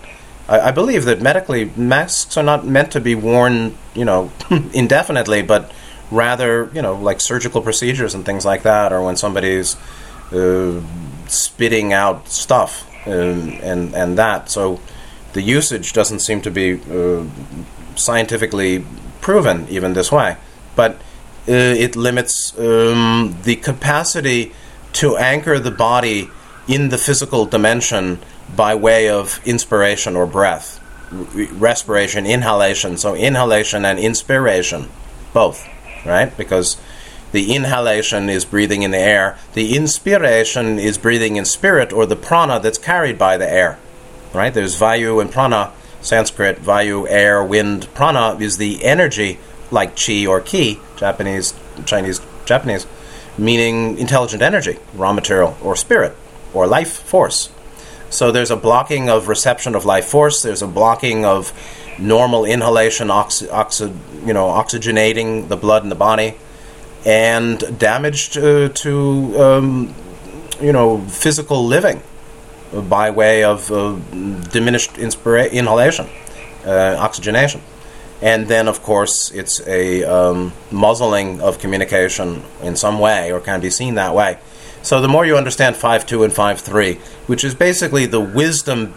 I, 0.49 0.61
I 0.61 0.71
believe 0.73 1.05
that 1.05 1.21
medically, 1.21 1.67
masks 1.77 2.37
are 2.37 2.43
not 2.43 2.67
meant 2.67 2.93
to 2.93 3.01
be 3.01 3.15
worn, 3.15 3.77
you 3.95 4.05
know, 4.05 4.33
indefinitely, 4.73 5.43
but 5.43 5.71
rather, 6.11 6.71
you 6.75 6.83
know, 6.83 6.95
like 6.95 7.21
surgical 7.21 7.63
procedures 7.63 8.15
and 8.15 8.25
things 8.25 8.45
like 8.45 8.63
that, 8.63 8.93
or 8.93 9.03
when 9.03 9.17
somebody's 9.17 9.77
uh, 10.33 10.81
spitting 11.29 11.93
out 11.93 12.29
stuff 12.29 12.89
and, 13.07 13.53
um, 13.53 13.61
and 13.63 13.95
and 13.95 14.19
that. 14.19 14.51
So 14.51 14.81
the 15.35 15.43
usage 15.43 15.93
doesn't 15.93 16.21
seem 16.21 16.41
to 16.43 16.51
be 16.51 16.81
uh, 16.91 17.25
scientifically 17.97 18.85
proven 19.21 19.69
even 19.69 19.93
this 19.93 20.11
way, 20.11 20.37
but 20.75 21.01
it 21.49 21.97
limits 21.97 22.59
um, 22.59 23.37
the 23.43 23.57
capacity 23.57 24.53
to 24.95 25.17
anchor 25.17 25.59
the 25.59 25.71
body 25.71 26.31
in 26.67 26.91
the 26.91 26.99
physical 26.99 27.47
dimension 27.47 28.19
by 28.55 28.75
way 28.75 29.09
of 29.09 29.41
inspiration 29.45 30.17
or 30.17 30.27
breath, 30.27 30.81
respiration, 31.11 32.27
inhalation. 32.27 32.97
So 32.97 33.15
inhalation 33.15 33.85
and 33.85 33.99
inspiration, 33.99 34.89
both, 35.33 35.67
right? 36.05 36.35
Because 36.37 36.77
the 37.33 37.55
inhalation 37.55 38.29
is 38.31 38.45
breathing 38.45 38.83
in 38.83 38.91
the 38.91 38.99
air. 38.99 39.39
The 39.55 39.77
inspiration 39.77 40.79
is 40.79 40.97
breathing 40.97 41.37
in 41.37 41.45
spirit 41.45 41.93
or 41.93 42.07
the 42.07 42.17
prana 42.17 42.61
that's 42.61 42.79
carried 42.79 43.19
by 43.19 43.37
the 43.37 43.51
air. 43.51 43.79
Right? 44.33 44.53
There's 44.53 44.79
vayu 44.79 45.21
and 45.21 45.31
prana, 45.31 45.73
Sanskrit, 46.01 46.59
vayu, 46.59 47.07
air, 47.09 47.43
wind. 47.43 47.89
Prana 47.95 48.37
is 48.39 48.57
the 48.57 48.85
energy 48.85 49.39
like 49.71 49.97
chi 49.97 50.27
or 50.27 50.41
ki, 50.41 50.81
Japanese, 50.97 51.55
Chinese, 51.85 52.21
Japanese, 52.45 52.87
meaning 53.37 53.99
intelligent 53.99 54.43
energy, 54.43 54.79
raw 54.95 55.13
material, 55.13 55.57
or 55.63 55.77
spirit, 55.77 56.17
or 56.53 56.67
life 56.67 57.03
force. 57.03 57.51
So 58.11 58.33
there's 58.33 58.51
a 58.51 58.57
blocking 58.57 59.11
of 59.11 59.29
reception 59.29 59.75
of 59.75 59.85
life 59.85 60.07
force. 60.07 60.43
There's 60.43 60.63
a 60.63 60.67
blocking 60.67 61.25
of 61.25 61.53
normal 61.99 62.45
inhalation, 62.45 63.11
oxy, 63.11 63.49
oxy, 63.51 63.93
you 64.25 64.33
know, 64.33 64.47
oxygenating 64.47 65.49
the 65.49 65.57
blood 65.57 65.83
in 65.83 65.89
the 65.89 65.95
body 65.95 66.35
and 67.05 67.79
damage 67.79 68.31
to, 68.31 68.69
to 68.71 69.43
um, 69.43 69.95
you 70.61 70.73
know 70.73 71.01
physical 71.03 71.65
living 71.65 72.03
by 72.89 73.11
way 73.11 73.45
of 73.45 73.71
uh, 73.71 73.97
diminished 74.51 74.93
inspira- 74.95 75.51
inhalation, 75.51 76.07
uh, 76.67 76.97
oxygenation. 76.99 77.63
And 78.21 78.49
then, 78.49 78.67
of 78.67 78.83
course, 78.83 79.31
it's 79.31 79.61
a 79.67 80.03
um, 80.03 80.53
muzzling 80.71 81.41
of 81.41 81.59
communication 81.59 82.43
in 82.63 82.75
some 82.75 82.99
way, 82.99 83.31
or 83.33 83.41
can 83.41 83.61
be 83.61 83.71
seen 83.71 83.95
that 83.95 84.15
way. 84.15 84.39
So, 84.83 85.01
the 85.01 85.09
more 85.09 85.25
you 85.25 85.37
understand 85.37 85.77
5.2 85.77 86.25
and 86.25 86.33
5.3, 86.33 86.99
which 87.29 87.45
is 87.45 87.55
basically 87.55 88.07
the 88.07 88.21
wisdom 88.21 88.95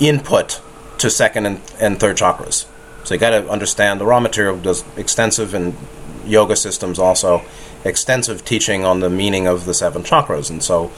input 0.00 0.60
to 0.98 1.10
second 1.10 1.46
and, 1.46 1.60
and 1.78 2.00
third 2.00 2.16
chakras. 2.16 2.66
So, 3.04 3.14
you 3.14 3.20
got 3.20 3.30
to 3.30 3.48
understand 3.48 4.00
the 4.00 4.06
Ra 4.06 4.18
material 4.18 4.58
does 4.58 4.84
extensive 4.96 5.54
and 5.54 5.76
yoga 6.24 6.56
systems 6.56 6.98
also 6.98 7.42
extensive 7.84 8.44
teaching 8.44 8.84
on 8.84 9.00
the 9.00 9.10
meaning 9.10 9.46
of 9.46 9.64
the 9.64 9.74
seven 9.74 10.02
chakras. 10.02 10.50
And 10.50 10.62
so, 10.62 10.90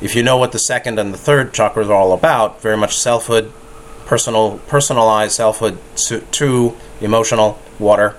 if 0.00 0.14
you 0.14 0.22
know 0.22 0.36
what 0.36 0.52
the 0.52 0.58
second 0.58 0.98
and 0.98 1.12
the 1.12 1.18
third 1.18 1.52
chakras 1.52 1.88
are 1.88 1.94
all 1.94 2.12
about, 2.12 2.60
very 2.60 2.76
much 2.76 2.96
selfhood, 2.96 3.52
personal, 4.08 4.58
personalized 4.66 5.34
selfhood, 5.34 5.78
two, 6.32 6.76
emotional, 7.00 7.58
water, 7.78 8.16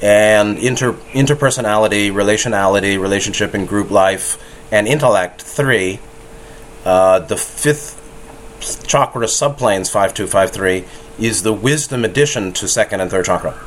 and 0.00 0.58
inter, 0.58 0.92
interpersonality, 1.12 2.12
relationality, 2.12 3.00
relationship 3.00 3.54
in 3.54 3.66
group 3.66 3.90
life, 3.90 4.40
and 4.70 4.86
intellect, 4.86 5.42
three. 5.42 5.98
Uh, 6.84 7.18
the 7.18 7.36
fifth 7.36 7.98
chakra 8.86 9.26
subplanes, 9.26 9.90
5253, 9.90 10.84
is 11.18 11.42
the 11.42 11.52
wisdom 11.52 12.04
addition 12.04 12.52
to 12.52 12.68
second 12.68 13.00
and 13.00 13.10
third 13.10 13.24
chakra 13.24 13.58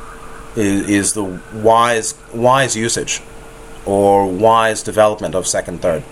is, 0.56 0.88
is 0.88 1.12
the 1.12 1.40
wise 1.52 2.14
wise 2.34 2.76
usage 2.76 3.22
or 3.84 4.26
wise 4.26 4.82
development 4.82 5.34
of 5.34 5.46
second 5.46 5.80
third 5.80 6.02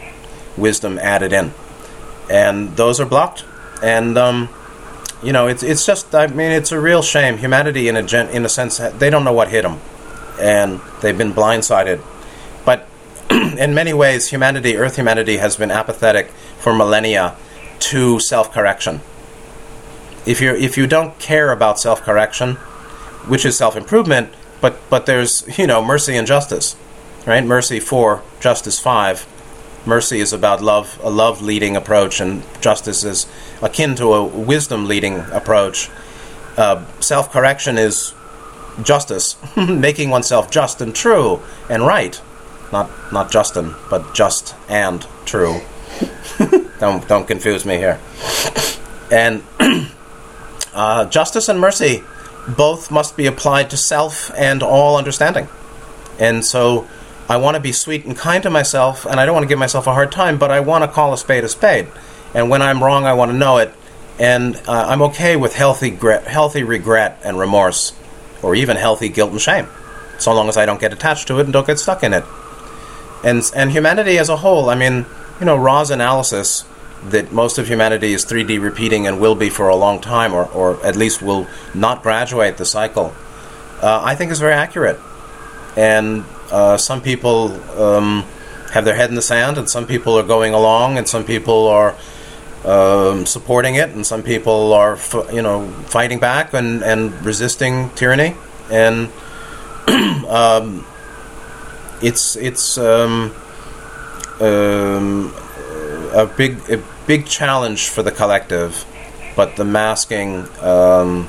wisdom 0.56 0.98
added 0.98 1.32
in 1.32 1.52
and 2.30 2.76
those 2.76 3.00
are 3.00 3.06
blocked 3.06 3.44
and 3.82 4.16
um, 4.16 4.48
you 5.24 5.32
know 5.32 5.46
it's 5.46 5.62
it's 5.62 5.84
just 5.86 6.14
I 6.14 6.26
mean 6.26 6.52
it's 6.52 6.72
a 6.72 6.80
real 6.80 7.02
shame 7.02 7.38
humanity 7.38 7.88
in 7.88 7.96
a 7.96 8.02
gen, 8.02 8.28
in 8.28 8.44
a 8.44 8.48
sense 8.48 8.78
they 8.78 9.10
don't 9.10 9.24
know 9.24 9.32
what 9.32 9.48
hit 9.48 9.62
them 9.62 9.80
and 10.40 10.80
they've 11.00 11.16
been 11.16 11.32
blindsided 11.32 12.02
but 12.64 12.88
in 13.30 13.74
many 13.74 13.92
ways 13.92 14.28
humanity 14.28 14.76
earth 14.76 14.96
humanity 14.96 15.38
has 15.38 15.56
been 15.56 15.70
apathetic 15.70 16.28
for 16.58 16.74
millennia 16.74 17.36
to 17.78 18.18
self-correction 18.18 19.00
if 20.26 20.40
you 20.40 20.54
if 20.54 20.76
you 20.76 20.86
don't 20.86 21.18
care 21.18 21.50
about 21.52 21.78
self-correction 21.78 22.58
which 23.26 23.44
is 23.44 23.56
self 23.56 23.76
improvement, 23.76 24.32
but 24.60 24.78
but 24.90 25.06
there's 25.06 25.58
you 25.58 25.66
know 25.66 25.82
mercy 25.84 26.16
and 26.16 26.26
justice, 26.26 26.76
right? 27.26 27.44
Mercy 27.44 27.80
four, 27.80 28.22
justice 28.40 28.78
five. 28.78 29.26
Mercy 29.86 30.20
is 30.20 30.32
about 30.32 30.62
love, 30.62 30.98
a 31.02 31.10
love 31.10 31.42
leading 31.42 31.76
approach, 31.76 32.20
and 32.20 32.42
justice 32.60 33.04
is 33.04 33.26
akin 33.60 33.94
to 33.96 34.14
a 34.14 34.24
wisdom 34.24 34.86
leading 34.86 35.20
approach. 35.30 35.90
Uh, 36.56 36.84
self 37.00 37.30
correction 37.30 37.76
is 37.76 38.14
justice, 38.82 39.36
making 39.56 40.10
oneself 40.10 40.50
just 40.50 40.80
and 40.80 40.94
true 40.94 41.40
and 41.68 41.86
right, 41.86 42.20
not 42.72 42.90
not 43.12 43.30
Justin, 43.30 43.74
but 43.90 44.14
just 44.14 44.54
and 44.68 45.06
true. 45.26 45.60
don't 46.80 47.06
don't 47.06 47.26
confuse 47.26 47.64
me 47.64 47.76
here. 47.76 48.00
And 49.10 49.42
uh, 50.74 51.04
justice 51.06 51.48
and 51.48 51.60
mercy 51.60 52.02
both 52.56 52.90
must 52.90 53.16
be 53.16 53.26
applied 53.26 53.70
to 53.70 53.76
self 53.76 54.30
and 54.36 54.62
all 54.62 54.96
understanding. 54.96 55.48
And 56.18 56.44
so 56.44 56.86
I 57.28 57.38
want 57.38 57.54
to 57.54 57.60
be 57.60 57.72
sweet 57.72 58.04
and 58.04 58.16
kind 58.16 58.42
to 58.42 58.50
myself, 58.50 59.06
and 59.06 59.18
I 59.18 59.24
don't 59.24 59.34
want 59.34 59.44
to 59.44 59.48
give 59.48 59.58
myself 59.58 59.86
a 59.86 59.94
hard 59.94 60.12
time, 60.12 60.38
but 60.38 60.50
I 60.50 60.60
want 60.60 60.84
to 60.84 60.88
call 60.88 61.12
a 61.12 61.18
spade 61.18 61.44
a 61.44 61.48
spade. 61.48 61.88
And 62.34 62.50
when 62.50 62.60
I'm 62.60 62.82
wrong, 62.82 63.06
I 63.06 63.14
want 63.14 63.30
to 63.30 63.36
know 63.36 63.58
it. 63.58 63.72
And 64.18 64.56
uh, 64.68 64.86
I'm 64.88 65.02
okay 65.02 65.34
with 65.36 65.54
healthy, 65.54 65.90
gre- 65.90 66.12
healthy 66.12 66.62
regret 66.62 67.20
and 67.24 67.38
remorse, 67.38 67.92
or 68.42 68.54
even 68.54 68.76
healthy 68.76 69.08
guilt 69.08 69.32
and 69.32 69.40
shame, 69.40 69.68
so 70.18 70.34
long 70.34 70.48
as 70.48 70.56
I 70.56 70.66
don't 70.66 70.80
get 70.80 70.92
attached 70.92 71.28
to 71.28 71.38
it 71.38 71.44
and 71.44 71.52
don't 71.52 71.66
get 71.66 71.78
stuck 71.78 72.02
in 72.02 72.12
it. 72.12 72.24
And, 73.24 73.42
and 73.56 73.72
humanity 73.72 74.18
as 74.18 74.28
a 74.28 74.36
whole, 74.36 74.68
I 74.68 74.74
mean, 74.74 75.06
you 75.40 75.46
know, 75.46 75.56
Ra's 75.56 75.90
analysis 75.90 76.64
that 77.04 77.32
most 77.32 77.58
of 77.58 77.68
humanity 77.68 78.12
is 78.12 78.24
3D 78.24 78.60
repeating 78.60 79.06
and 79.06 79.20
will 79.20 79.34
be 79.34 79.48
for 79.48 79.68
a 79.68 79.76
long 79.76 80.00
time, 80.00 80.34
or, 80.34 80.46
or 80.46 80.84
at 80.84 80.94
least 80.94 81.22
will 81.22 81.46
not 81.74 82.02
graduate 82.02 82.58
the 82.58 82.64
cycle, 82.64 83.14
uh, 83.82 84.00
I 84.02 84.14
think 84.14 84.30
is 84.30 84.40
very 84.40 84.54
accurate. 84.54 85.00
And 85.76 86.24
uh, 86.50 86.76
some 86.76 87.00
people 87.00 87.52
um, 87.80 88.24
have 88.72 88.84
their 88.84 88.94
head 88.94 89.08
in 89.08 89.16
the 89.16 89.22
sand, 89.22 89.58
and 89.58 89.68
some 89.68 89.86
people 89.86 90.18
are 90.18 90.22
going 90.22 90.54
along, 90.54 90.98
and 90.98 91.08
some 91.08 91.24
people 91.24 91.66
are 91.68 91.94
um, 92.64 93.26
supporting 93.26 93.74
it, 93.74 93.90
and 93.90 94.06
some 94.06 94.22
people 94.22 94.72
are, 94.72 94.98
you 95.32 95.42
know, 95.42 95.68
fighting 95.86 96.18
back 96.18 96.54
and, 96.54 96.82
and 96.82 97.24
resisting 97.24 97.90
tyranny. 97.90 98.34
And 98.70 99.10
um, 100.28 100.86
it's 102.02 102.36
it's 102.36 102.78
um, 102.78 103.34
um, 104.40 105.32
a 106.12 106.30
big 106.36 106.58
a 106.70 106.82
big 107.06 107.26
challenge 107.26 107.88
for 107.88 108.02
the 108.02 108.10
collective, 108.10 108.84
but 109.36 109.56
the 109.56 109.64
masking 109.64 110.46
um, 110.60 111.28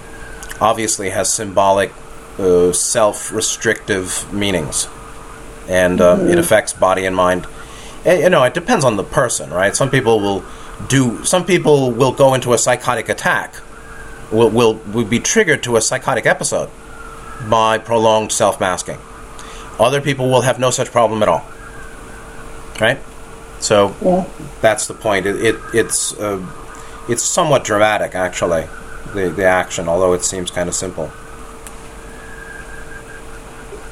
obviously 0.61 1.09
has 1.09 1.31
symbolic, 1.31 1.91
uh, 2.39 2.71
self-restrictive 2.71 4.31
meanings, 4.33 4.87
and 5.67 6.01
uh, 6.01 6.15
mm-hmm. 6.15 6.27
it 6.27 6.37
affects 6.37 6.73
body 6.73 7.05
and 7.05 7.15
mind. 7.15 7.47
And, 8.05 8.21
you 8.21 8.29
know, 8.29 8.43
it 8.43 8.53
depends 8.53 8.85
on 8.85 8.97
the 8.97 9.03
person, 9.03 9.49
right? 9.49 9.75
Some 9.75 9.89
people 9.89 10.19
will 10.19 10.43
do. 10.87 11.23
Some 11.25 11.45
people 11.45 11.91
will 11.91 12.11
go 12.11 12.33
into 12.33 12.53
a 12.53 12.57
psychotic 12.57 13.09
attack. 13.09 13.55
Will 14.31 14.49
will 14.49 14.75
will 14.93 15.05
be 15.05 15.19
triggered 15.19 15.63
to 15.63 15.75
a 15.75 15.81
psychotic 15.81 16.25
episode 16.25 16.69
by 17.49 17.77
prolonged 17.77 18.31
self-masking. 18.31 18.97
Other 19.79 20.01
people 20.01 20.29
will 20.29 20.41
have 20.41 20.59
no 20.59 20.71
such 20.71 20.91
problem 20.91 21.21
at 21.21 21.29
all. 21.29 21.45
Right? 22.79 22.99
So 23.59 23.95
yeah. 24.01 24.25
that's 24.61 24.87
the 24.87 24.93
point. 24.93 25.25
It, 25.25 25.35
it 25.37 25.55
it's 25.73 26.13
uh, 26.19 26.45
it's 27.07 27.23
somewhat 27.23 27.63
dramatic, 27.63 28.15
actually, 28.15 28.67
the 29.13 29.29
the 29.29 29.45
action, 29.45 29.87
although 29.87 30.13
it 30.13 30.23
seems 30.23 30.51
kind 30.51 30.69
of 30.69 30.75
simple. 30.75 31.11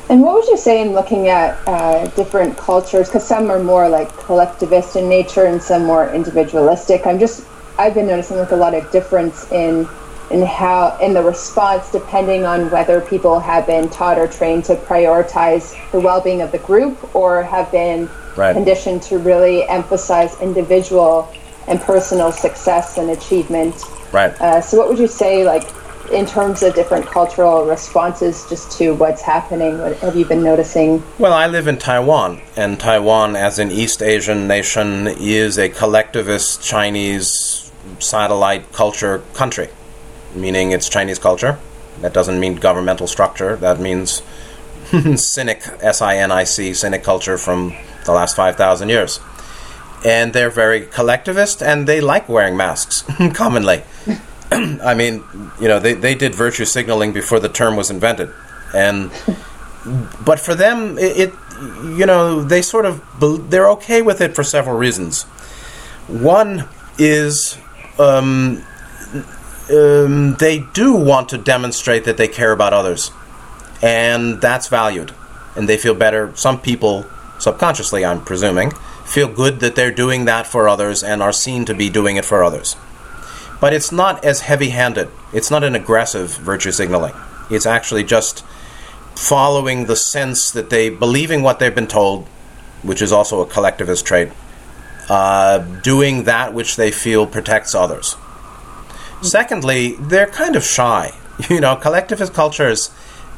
And 0.10 0.22
what 0.22 0.34
would 0.36 0.48
you 0.48 0.58
say 0.58 0.82
in 0.82 0.94
looking 0.94 1.28
at 1.30 1.58
uh, 1.68 2.08
different 2.08 2.58
cultures? 2.58 3.08
Because 3.08 3.26
some 3.26 3.50
are 3.50 3.64
more 3.64 3.88
like 3.88 4.16
collectivist 4.18 4.96
in 4.96 5.08
nature, 5.08 5.46
and 5.46 5.62
some 5.62 5.86
more 5.86 6.14
individualistic. 6.14 7.08
I'm 7.08 7.20
just 7.20 7.46
I've 7.78 7.94
been 7.94 8.08
noticing 8.08 8.38
like 8.38 8.52
a 8.52 8.56
lot 8.56 8.74
of 8.74 8.90
difference 8.92 9.52
in 9.52 9.88
in 10.32 10.46
how 10.46 10.98
in 11.02 11.14
the 11.14 11.22
response 11.22 11.92
depending 11.92 12.46
on 12.46 12.70
whether 12.70 13.02
people 13.02 13.40
have 13.40 13.66
been 13.68 13.90
taught 13.90 14.18
or 14.18 14.28
trained 14.28 14.66
to 14.66 14.76
prioritize 14.76 15.76
the 15.92 16.00
well-being 16.00 16.42
of 16.42 16.52
the 16.52 16.60
group 16.60 17.16
or 17.16 17.44
have 17.44 17.72
been 17.72 18.10
right. 18.36 18.54
conditioned 18.54 19.02
to 19.04 19.18
really 19.20 19.68
emphasize 19.68 20.40
individual 20.42 21.32
and 21.68 21.80
personal 21.82 22.32
success 22.32 22.98
and 22.98 23.10
achievement. 23.10 23.76
Right. 24.12 24.32
Uh, 24.42 24.62
so, 24.62 24.78
what 24.78 24.90
would 24.90 25.00
you 25.00 25.08
say, 25.08 25.46
like, 25.46 25.64
in 26.14 26.26
terms 26.26 26.64
of 26.64 26.74
different 26.76 27.06
cultural 27.06 27.66
responses 27.66 28.46
just 28.50 28.72
to 28.78 28.92
what's 28.94 29.22
happening? 29.22 29.80
What 29.80 29.98
have 29.98 30.16
you 30.16 30.26
been 30.26 30.44
noticing? 30.44 31.04
Well, 31.20 31.34
I 31.34 31.48
live 31.48 31.68
in 31.68 31.78
Taiwan, 31.78 32.42
and 32.56 32.80
Taiwan, 32.80 33.36
as 33.36 33.60
an 33.60 33.72
East 33.72 34.02
Asian 34.02 34.48
nation, 34.48 35.08
is 35.08 35.58
a 35.58 35.70
collectivist 35.70 36.64
Chinese 36.64 37.72
satellite 38.00 38.72
culture 38.72 39.20
country, 39.34 39.70
meaning 40.36 40.72
it's 40.72 40.88
Chinese 40.90 41.20
culture. 41.20 41.60
That 42.02 42.14
doesn't 42.14 42.40
mean 42.40 42.56
governmental 42.56 43.08
structure. 43.08 43.56
That 43.58 43.80
means 43.80 44.22
Sinic, 44.92 45.62
S 45.84 46.02
I 46.02 46.18
N 46.18 46.32
I 46.32 46.44
C, 46.44 46.72
Sinic 46.72 47.04
culture 47.04 47.38
from 47.38 47.76
the 48.06 48.12
last 48.12 48.36
5,000 48.36 48.90
years. 48.90 49.20
and 50.06 50.34
they're 50.34 50.50
very 50.50 50.82
collectivist, 50.82 51.64
and 51.64 51.88
they 51.88 52.02
like 52.02 52.28
wearing 52.28 52.58
masks 52.58 53.04
commonly. 53.34 53.84
I 54.84 54.94
mean, 54.94 55.24
you 55.60 55.68
know, 55.68 55.80
they, 55.80 55.94
they 55.94 56.16
did 56.16 56.36
virtue 56.36 56.66
signaling 56.66 57.14
before 57.14 57.40
the 57.40 57.50
term 57.50 57.76
was 57.76 57.90
invented, 57.90 58.32
and 58.74 59.12
but 60.26 60.40
for 60.40 60.56
them, 60.56 60.98
it, 60.98 61.18
it 61.18 61.34
you 61.98 62.06
know, 62.06 62.44
they 62.44 62.62
sort 62.62 62.86
of 62.86 63.02
they're 63.50 63.70
okay 63.72 64.02
with 64.02 64.22
it 64.22 64.36
for 64.36 64.44
several 64.44 64.78
reasons. 64.78 65.24
One 66.08 66.68
is 66.98 67.58
um, 68.00 68.64
um, 69.72 70.36
they 70.36 70.60
do 70.74 70.94
want 70.94 71.30
to 71.30 71.38
demonstrate 71.38 72.06
that 72.06 72.18
they 72.18 72.28
care 72.28 72.52
about 72.52 72.74
others, 72.74 73.12
and 73.82 74.42
that's 74.42 74.68
valued, 74.68 75.14
and 75.56 75.68
they 75.68 75.78
feel 75.78 75.96
better. 75.96 76.36
Some 76.36 76.60
people, 76.60 77.06
subconsciously, 77.40 78.06
I'm 78.06 78.24
presuming, 78.24 78.72
feel 79.06 79.28
good 79.28 79.60
that 79.62 79.76
they're 79.76 79.92
doing 79.92 80.26
that 80.26 80.48
for 80.48 80.68
others 80.68 81.04
and 81.04 81.22
are 81.22 81.34
seen 81.34 81.66
to 81.66 81.74
be 81.74 81.90
doing 81.90 82.18
it 82.18 82.26
for 82.26 82.44
others. 82.44 82.76
But 83.64 83.72
it's 83.72 83.94
not 83.94 84.26
as 84.26 84.42
heavy 84.42 84.72
handed, 84.72 85.08
it's 85.32 85.50
not 85.50 85.64
an 85.64 85.74
aggressive 85.74 86.32
virtue 86.32 86.74
signaling. 86.74 87.14
It's 87.50 87.66
actually 87.66 88.04
just 88.04 88.44
following 89.16 89.86
the 89.86 89.96
sense 89.96 90.52
that 90.52 90.70
they, 90.70 90.90
believing 90.90 91.44
what 91.44 91.60
they've 91.60 91.74
been 91.74 91.88
told, 91.88 92.28
which 92.82 93.02
is 93.02 93.14
also 93.14 93.40
a 93.40 93.46
collectivist 93.46 94.06
trait, 94.06 94.34
uh, 95.08 95.60
doing 95.60 96.26
that 96.26 96.54
which 96.54 96.76
they 96.76 96.92
feel 96.92 97.26
protects 97.26 97.74
others. 97.74 98.18
Secondly, 99.22 99.94
they're 99.98 100.28
kind 100.28 100.58
of 100.58 100.66
shy. 100.66 101.14
You 101.50 101.62
know, 101.62 101.78
collectivist 101.78 102.34
cultures 102.34 102.92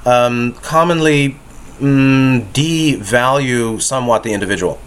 um, 0.05 0.53
commonly 0.63 1.37
mm, 1.77 2.41
devalue 2.51 3.79
somewhat 3.79 4.23
the 4.23 4.33
individual, 4.33 4.79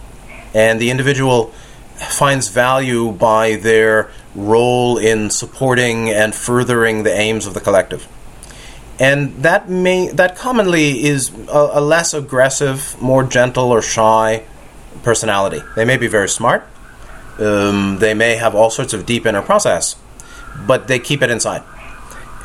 and 0.52 0.80
the 0.80 0.90
individual 0.90 1.52
finds 1.94 2.48
value 2.48 3.12
by 3.12 3.54
their 3.54 4.10
role 4.34 4.98
in 4.98 5.30
supporting 5.30 6.10
and 6.10 6.34
furthering 6.34 7.02
the 7.02 7.12
aims 7.12 7.46
of 7.46 7.54
the 7.54 7.60
collective. 7.60 8.06
And 9.00 9.42
that 9.42 9.68
may 9.68 10.08
that 10.08 10.36
commonly 10.36 11.04
is 11.04 11.30
a, 11.48 11.70
a 11.74 11.80
less 11.80 12.14
aggressive, 12.14 13.00
more 13.00 13.22
gentle 13.22 13.70
or 13.70 13.80
shy 13.80 14.42
personality. 15.02 15.62
They 15.76 15.84
may 15.84 15.96
be 15.96 16.08
very 16.08 16.28
smart. 16.28 16.66
Um, 17.38 17.98
they 18.00 18.14
may 18.14 18.34
have 18.34 18.56
all 18.56 18.70
sorts 18.70 18.92
of 18.92 19.06
deep 19.06 19.24
inner 19.24 19.42
process, 19.42 19.94
but 20.66 20.88
they 20.88 20.98
keep 20.98 21.22
it 21.22 21.30
inside. 21.30 21.62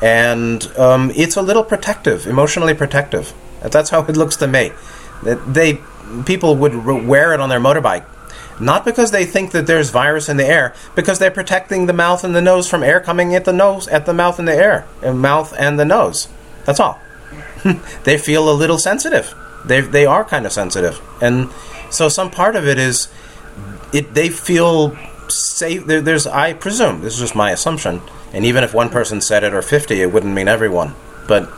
And 0.03 0.65
um, 0.77 1.11
it's 1.15 1.35
a 1.35 1.41
little 1.41 1.63
protective, 1.63 2.27
emotionally 2.27 2.75
protective. 2.75 3.33
That's 3.61 3.89
how 3.89 4.03
it 4.03 4.15
looks 4.15 4.35
to 4.37 4.47
me. 4.47 4.71
That 5.23 5.53
they 5.53 5.79
people 6.25 6.55
would 6.57 6.75
wear 6.85 7.33
it 7.33 7.39
on 7.39 7.49
their 7.49 7.59
motorbike, 7.59 8.05
not 8.59 8.85
because 8.85 9.11
they 9.11 9.25
think 9.25 9.51
that 9.51 9.67
there's 9.67 9.89
virus 9.89 10.29
in 10.29 10.37
the 10.37 10.45
air, 10.45 10.73
because 10.95 11.19
they're 11.19 11.31
protecting 11.31 11.85
the 11.85 11.93
mouth 11.93 12.23
and 12.23 12.35
the 12.35 12.41
nose 12.41 12.69
from 12.69 12.83
air 12.83 12.99
coming 12.99 13.35
at 13.35 13.45
the 13.45 13.53
nose, 13.53 13.87
at 13.87 14.05
the 14.05 14.13
mouth 14.13 14.39
and 14.39 14.47
the 14.47 14.55
air, 14.55 14.85
mouth 15.01 15.53
and 15.57 15.79
the 15.79 15.85
nose. 15.85 16.27
That's 16.65 16.79
all. 16.79 16.99
they 18.03 18.17
feel 18.17 18.49
a 18.49 18.53
little 18.53 18.77
sensitive. 18.77 19.33
They 19.65 19.81
they 19.81 20.05
are 20.05 20.25
kind 20.25 20.45
of 20.45 20.51
sensitive, 20.51 21.01
and 21.21 21.49
so 21.89 22.09
some 22.09 22.29
part 22.29 22.55
of 22.55 22.67
it 22.67 22.77
is 22.77 23.07
it. 23.93 24.13
They 24.13 24.29
feel 24.29 24.97
safe. 25.29 25.85
There, 25.85 26.01
there's 26.01 26.27
I 26.27 26.53
presume 26.53 27.01
this 27.01 27.13
is 27.13 27.19
just 27.19 27.35
my 27.35 27.51
assumption, 27.51 28.01
and 28.33 28.45
even 28.45 28.63
if 28.63 28.73
one 28.73 28.89
person 28.89 29.21
said 29.21 29.43
it 29.43 29.53
or 29.53 29.61
fifty, 29.61 30.01
it 30.01 30.11
wouldn't 30.11 30.33
mean 30.33 30.49
everyone. 30.49 30.95
But 31.27 31.49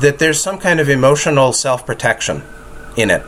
that 0.00 0.18
there's 0.18 0.40
some 0.40 0.58
kind 0.58 0.80
of 0.80 0.88
emotional 0.88 1.52
self 1.52 1.86
protection 1.86 2.42
in 2.96 3.10
it, 3.10 3.22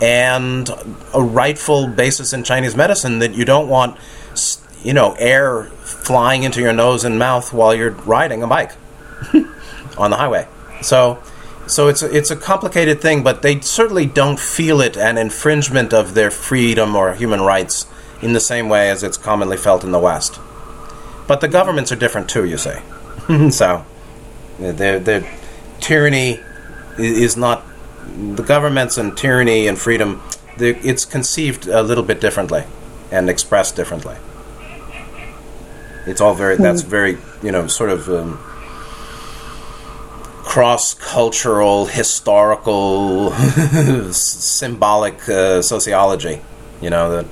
and 0.00 0.68
a 1.12 1.22
rightful 1.22 1.86
basis 1.86 2.32
in 2.32 2.44
Chinese 2.44 2.76
medicine 2.76 3.20
that 3.20 3.34
you 3.34 3.44
don't 3.44 3.68
want, 3.68 3.96
you 4.82 4.92
know, 4.92 5.14
air 5.18 5.64
flying 5.64 6.42
into 6.42 6.60
your 6.60 6.72
nose 6.72 7.04
and 7.04 7.18
mouth 7.18 7.52
while 7.52 7.74
you're 7.74 7.90
riding 7.90 8.42
a 8.42 8.46
bike. 8.46 8.72
on 9.98 10.10
the 10.10 10.16
highway. 10.16 10.46
So, 10.82 11.22
so 11.66 11.88
it's 11.88 12.02
a, 12.02 12.14
it's 12.14 12.30
a 12.30 12.36
complicated 12.36 13.00
thing, 13.00 13.22
but 13.22 13.42
they 13.42 13.60
certainly 13.60 14.06
don't 14.06 14.38
feel 14.38 14.80
it 14.80 14.96
an 14.96 15.18
infringement 15.18 15.92
of 15.92 16.14
their 16.14 16.30
freedom 16.30 16.96
or 16.96 17.14
human 17.14 17.40
rights 17.40 17.86
in 18.22 18.32
the 18.32 18.40
same 18.40 18.68
way 18.68 18.90
as 18.90 19.02
it's 19.02 19.16
commonly 19.16 19.56
felt 19.56 19.84
in 19.84 19.92
the 19.92 19.98
West. 19.98 20.38
But 21.26 21.40
the 21.40 21.48
governments 21.48 21.90
are 21.90 21.96
different 21.96 22.28
too, 22.28 22.44
you 22.44 22.58
see. 22.58 22.76
so, 23.50 23.84
their 24.58 24.98
their 24.98 25.28
tyranny 25.80 26.40
is 26.98 27.36
not 27.36 27.64
the 28.34 28.42
governments 28.42 28.98
and 28.98 29.16
tyranny 29.16 29.66
and 29.66 29.78
freedom. 29.78 30.22
It's 30.56 31.04
conceived 31.04 31.66
a 31.66 31.82
little 31.82 32.04
bit 32.04 32.20
differently 32.20 32.64
and 33.10 33.28
expressed 33.28 33.76
differently. 33.76 34.16
It's 36.06 36.20
all 36.20 36.34
very. 36.34 36.56
That's 36.56 36.82
hmm. 36.82 36.90
very 36.90 37.18
you 37.42 37.52
know 37.52 37.66
sort 37.66 37.90
of. 37.90 38.08
Um, 38.08 38.38
cross 40.44 40.94
cultural, 40.94 41.86
historical, 41.86 43.32
symbolic 44.12 45.28
uh, 45.28 45.62
sociology. 45.62 46.40
You 46.80 46.90
know, 46.90 47.10
that 47.10 47.26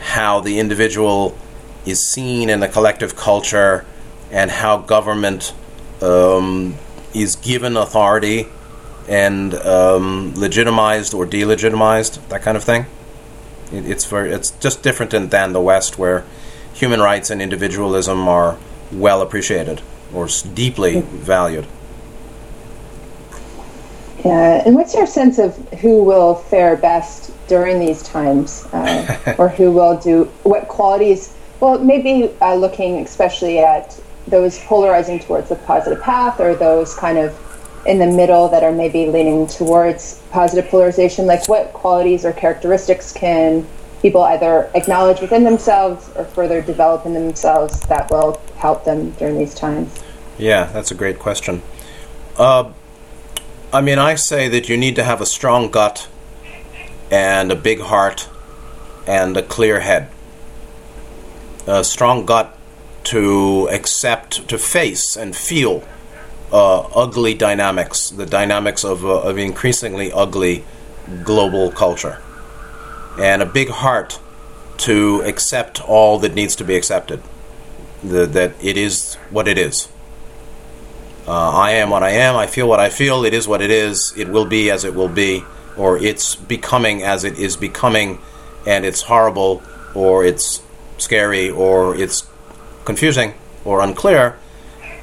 how 0.00 0.40
the 0.40 0.58
individual 0.58 1.36
is 1.84 2.04
seen 2.04 2.50
in 2.50 2.60
the 2.60 2.68
collective 2.68 3.14
culture 3.14 3.84
and 4.30 4.50
how 4.50 4.78
government 4.78 5.54
um, 6.02 6.74
is 7.14 7.36
given 7.36 7.76
authority 7.76 8.48
and 9.08 9.54
um, 9.54 10.34
legitimized 10.34 11.14
or 11.14 11.26
delegitimized, 11.26 12.26
that 12.28 12.42
kind 12.42 12.56
of 12.56 12.64
thing. 12.64 12.86
It, 13.72 13.88
it's 13.88 14.04
very, 14.04 14.32
it's 14.32 14.50
just 14.52 14.82
different 14.82 15.14
in, 15.14 15.28
than 15.28 15.52
the 15.52 15.60
West, 15.60 15.98
where 15.98 16.24
human 16.72 17.00
rights 17.00 17.30
and 17.30 17.40
individualism 17.40 18.28
are 18.28 18.58
well 18.92 19.22
appreciated 19.22 19.82
or 20.12 20.28
deeply 20.54 21.00
valued. 21.00 21.66
Yeah, 24.24 24.62
and 24.66 24.74
what's 24.74 24.94
your 24.94 25.06
sense 25.06 25.38
of 25.38 25.56
who 25.80 26.02
will 26.02 26.34
fare 26.34 26.76
best 26.76 27.32
during 27.46 27.78
these 27.78 28.02
times, 28.02 28.64
uh, 28.72 29.34
or 29.38 29.48
who 29.48 29.70
will 29.70 29.98
do 29.98 30.24
what 30.42 30.68
qualities? 30.68 31.34
Well, 31.60 31.78
maybe 31.78 32.34
uh, 32.40 32.54
looking 32.54 32.98
especially 33.00 33.60
at 33.60 33.98
those 34.26 34.58
polarizing 34.58 35.20
towards 35.20 35.48
the 35.48 35.54
positive 35.54 36.02
path, 36.02 36.40
or 36.40 36.56
those 36.56 36.94
kind 36.94 37.18
of 37.18 37.38
in 37.86 37.98
the 37.98 38.06
middle 38.06 38.48
that 38.48 38.62
are 38.62 38.72
maybe 38.72 39.06
leaning 39.06 39.46
towards 39.46 40.20
positive 40.30 40.70
polarization. 40.70 41.26
Like, 41.26 41.48
what 41.48 41.72
qualities 41.72 42.24
or 42.24 42.32
characteristics 42.32 43.12
can 43.12 43.66
people 44.02 44.22
either 44.22 44.70
acknowledge 44.74 45.20
within 45.20 45.44
themselves 45.44 46.10
or 46.16 46.24
further 46.24 46.60
develop 46.60 47.06
in 47.06 47.14
themselves 47.14 47.80
that 47.88 48.10
will 48.10 48.40
help 48.56 48.84
them 48.84 49.10
during 49.12 49.38
these 49.38 49.54
times? 49.54 50.02
Yeah, 50.38 50.64
that's 50.64 50.90
a 50.90 50.94
great 50.94 51.18
question. 51.18 51.62
Uh, 52.36 52.72
I 53.72 53.80
mean, 53.80 53.98
I 53.98 54.14
say 54.14 54.48
that 54.48 54.68
you 54.68 54.76
need 54.76 54.96
to 54.96 55.04
have 55.04 55.20
a 55.20 55.26
strong 55.26 55.70
gut 55.70 56.08
and 57.10 57.50
a 57.50 57.56
big 57.56 57.80
heart 57.80 58.28
and 59.06 59.36
a 59.36 59.42
clear 59.42 59.80
head. 59.80 60.08
A 61.66 61.82
strong 61.82 62.26
gut 62.26 62.56
to 63.04 63.68
accept, 63.70 64.48
to 64.48 64.58
face 64.58 65.16
and 65.16 65.34
feel 65.34 65.82
uh, 66.56 66.88
ugly 66.94 67.34
dynamics, 67.34 68.08
the 68.08 68.24
dynamics 68.24 68.82
of, 68.82 69.04
uh, 69.04 69.20
of 69.28 69.36
increasingly 69.36 70.10
ugly 70.10 70.64
global 71.22 71.70
culture. 71.70 72.18
And 73.20 73.42
a 73.42 73.46
big 73.46 73.68
heart 73.68 74.18
to 74.78 75.20
accept 75.26 75.86
all 75.86 76.18
that 76.20 76.34
needs 76.34 76.56
to 76.56 76.64
be 76.64 76.74
accepted, 76.74 77.20
the, 78.02 78.24
that 78.24 78.52
it 78.64 78.78
is 78.78 79.16
what 79.28 79.48
it 79.48 79.58
is. 79.58 79.88
Uh, 81.28 81.50
I 81.50 81.72
am 81.72 81.90
what 81.90 82.02
I 82.02 82.10
am. 82.10 82.36
I 82.36 82.46
feel 82.46 82.66
what 82.66 82.80
I 82.80 82.88
feel. 82.88 83.26
It 83.26 83.34
is 83.34 83.46
what 83.46 83.60
it 83.60 83.70
is. 83.70 84.14
It 84.16 84.28
will 84.28 84.46
be 84.46 84.70
as 84.70 84.82
it 84.84 84.94
will 84.94 85.08
be, 85.08 85.44
or 85.76 85.98
it's 85.98 86.36
becoming 86.36 87.02
as 87.02 87.22
it 87.22 87.38
is 87.38 87.56
becoming, 87.58 88.18
and 88.66 88.86
it's 88.86 89.02
horrible, 89.02 89.62
or 89.94 90.24
it's 90.24 90.62
scary, 90.96 91.50
or 91.50 91.94
it's 91.96 92.26
confusing, 92.86 93.34
or 93.62 93.82
unclear, 93.82 94.38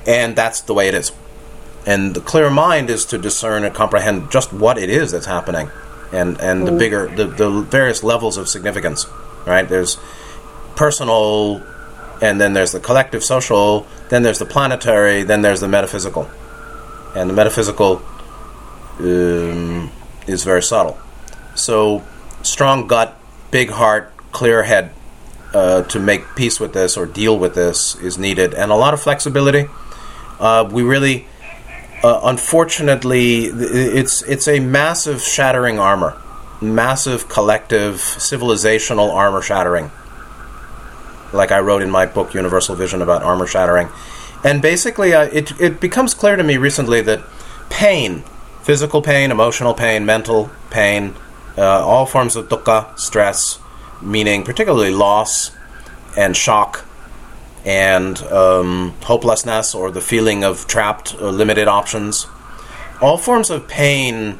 and 0.07 0.35
that's 0.35 0.61
the 0.61 0.73
way 0.73 0.87
it 0.87 0.95
is. 0.95 1.11
And 1.85 2.15
the 2.15 2.21
clear 2.21 2.49
mind 2.49 2.89
is 2.89 3.05
to 3.07 3.17
discern 3.17 3.63
and 3.63 3.75
comprehend 3.75 4.31
just 4.31 4.53
what 4.53 4.77
it 4.77 4.89
is 4.89 5.11
that's 5.11 5.25
happening, 5.25 5.69
and 6.11 6.39
and 6.39 6.63
mm. 6.63 6.65
the 6.65 6.71
bigger 6.71 7.07
the, 7.07 7.25
the 7.25 7.61
various 7.61 8.03
levels 8.03 8.37
of 8.37 8.47
significance. 8.47 9.05
Right? 9.45 9.67
There's 9.67 9.97
personal 10.75 11.61
and 12.23 12.39
then 12.39 12.53
there's 12.53 12.71
the 12.71 12.79
collective 12.79 13.21
social, 13.21 13.85
then 14.09 14.23
there's 14.23 14.39
the 14.39 14.45
planetary, 14.45 15.23
then 15.23 15.41
there's 15.41 15.59
the 15.59 15.67
metaphysical. 15.67 16.29
And 17.15 17.29
the 17.29 17.33
metaphysical 17.33 18.01
um, 18.99 19.91
is 20.25 20.45
very 20.45 20.63
subtle. 20.63 20.97
So, 21.55 22.01
strong 22.41 22.87
gut, 22.87 23.19
big 23.51 23.71
heart, 23.71 24.13
clear 24.31 24.63
head 24.63 24.91
uh, 25.53 25.83
to 25.83 25.99
make 25.99 26.23
peace 26.35 26.61
with 26.61 26.73
this 26.73 26.95
or 26.95 27.05
deal 27.05 27.37
with 27.37 27.55
this 27.55 27.95
is 27.95 28.17
needed, 28.17 28.53
and 28.53 28.71
a 28.71 28.75
lot 28.75 28.93
of 28.93 29.01
flexibility. 29.01 29.67
Uh, 30.39 30.67
we 30.71 30.81
really, 30.81 31.27
uh, 32.03 32.19
unfortunately, 32.23 33.45
it's 33.45 34.21
it's 34.23 34.47
a 34.47 34.59
massive 34.59 35.21
shattering 35.21 35.79
armor, 35.79 36.17
massive 36.61 37.29
collective 37.29 37.95
civilizational 37.95 39.13
armor 39.13 39.41
shattering 39.41 39.91
like 41.33 41.51
I 41.51 41.59
wrote 41.59 41.81
in 41.81 41.89
my 41.89 42.05
book 42.05 42.33
Universal 42.33 42.75
Vision 42.75 43.01
about 43.01 43.23
armor 43.23 43.47
shattering. 43.47 43.89
And 44.43 44.61
basically, 44.61 45.13
uh, 45.13 45.23
it, 45.25 45.59
it 45.59 45.79
becomes 45.79 46.13
clear 46.13 46.35
to 46.35 46.43
me 46.43 46.57
recently 46.57 47.01
that 47.01 47.23
pain, 47.69 48.23
physical 48.61 49.01
pain, 49.01 49.31
emotional 49.31 49.73
pain, 49.73 50.05
mental 50.05 50.51
pain, 50.69 51.15
uh, 51.57 51.85
all 51.85 52.05
forms 52.05 52.35
of 52.35 52.49
dukkha, 52.49 52.97
stress, 52.97 53.59
meaning 54.01 54.43
particularly 54.43 54.91
loss 54.91 55.51
and 56.15 56.35
shock 56.37 56.85
and 57.65 58.21
um, 58.23 58.93
hopelessness 59.03 59.73
or 59.73 59.91
the 59.91 60.01
feeling 60.01 60.43
of 60.43 60.67
trapped 60.67 61.15
or 61.21 61.31
limited 61.31 61.67
options. 61.67 62.27
All 63.01 63.17
forms 63.17 63.49
of 63.49 63.67
pain 63.67 64.39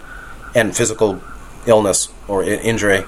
and 0.53 0.75
physical 0.75 1.21
illness 1.65 2.09
or 2.27 2.43
I- 2.43 2.47
injury 2.47 3.03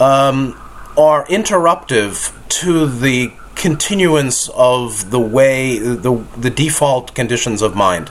um, 0.00 0.60
are 0.96 1.26
interruptive 1.26 2.32
to 2.48 2.86
the 2.86 3.32
continuance 3.54 4.48
of 4.50 5.10
the 5.10 5.18
way 5.18 5.78
the 5.78 6.24
the 6.36 6.50
default 6.50 7.14
conditions 7.14 7.60
of 7.60 7.74
mind, 7.74 8.10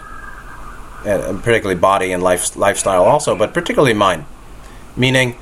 uh, 1.06 1.40
particularly 1.42 1.80
body 1.80 2.12
and 2.12 2.22
life, 2.22 2.56
lifestyle 2.58 3.04
also, 3.04 3.36
but 3.36 3.54
particularly 3.54 3.94
mind. 3.94 4.26
Meaning, 4.98 5.38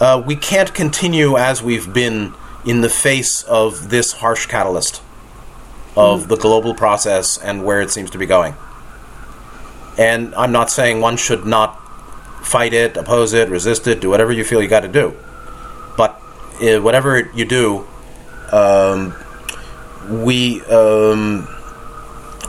uh, 0.00 0.22
we 0.24 0.36
can't 0.36 0.72
continue 0.72 1.36
as 1.36 1.62
we've 1.62 1.92
been 1.92 2.32
in 2.64 2.80
the 2.80 2.88
face 2.88 3.42
of 3.42 3.90
this 3.90 4.12
harsh 4.12 4.46
catalyst 4.46 5.02
of 5.96 6.28
the 6.28 6.36
global 6.36 6.74
process 6.74 7.38
and 7.38 7.64
where 7.64 7.80
it 7.80 7.90
seems 7.90 8.10
to 8.10 8.18
be 8.18 8.26
going. 8.26 8.54
And 9.98 10.34
I'm 10.34 10.52
not 10.52 10.70
saying 10.70 11.00
one 11.00 11.16
should 11.16 11.44
not 11.44 11.78
fight 12.44 12.72
it, 12.72 12.96
oppose 12.96 13.32
it, 13.34 13.48
resist 13.48 13.86
it, 13.86 14.00
do 14.00 14.08
whatever 14.10 14.32
you 14.32 14.44
feel 14.44 14.62
you 14.62 14.68
got 14.68 14.80
to 14.80 14.88
do. 14.88 15.16
But 15.96 16.20
uh, 16.62 16.80
whatever 16.80 17.30
you 17.34 17.44
do, 17.44 17.86
um, 18.50 19.14
we 20.08 20.62
um, 20.62 21.48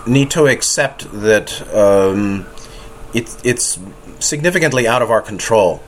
need 0.07 0.31
to 0.31 0.47
accept 0.47 1.11
that 1.21 1.61
um, 1.73 2.45
it, 3.13 3.35
it's 3.43 3.79
significantly 4.19 4.87
out 4.87 5.01
of 5.01 5.11
our 5.11 5.21
control. 5.21 5.83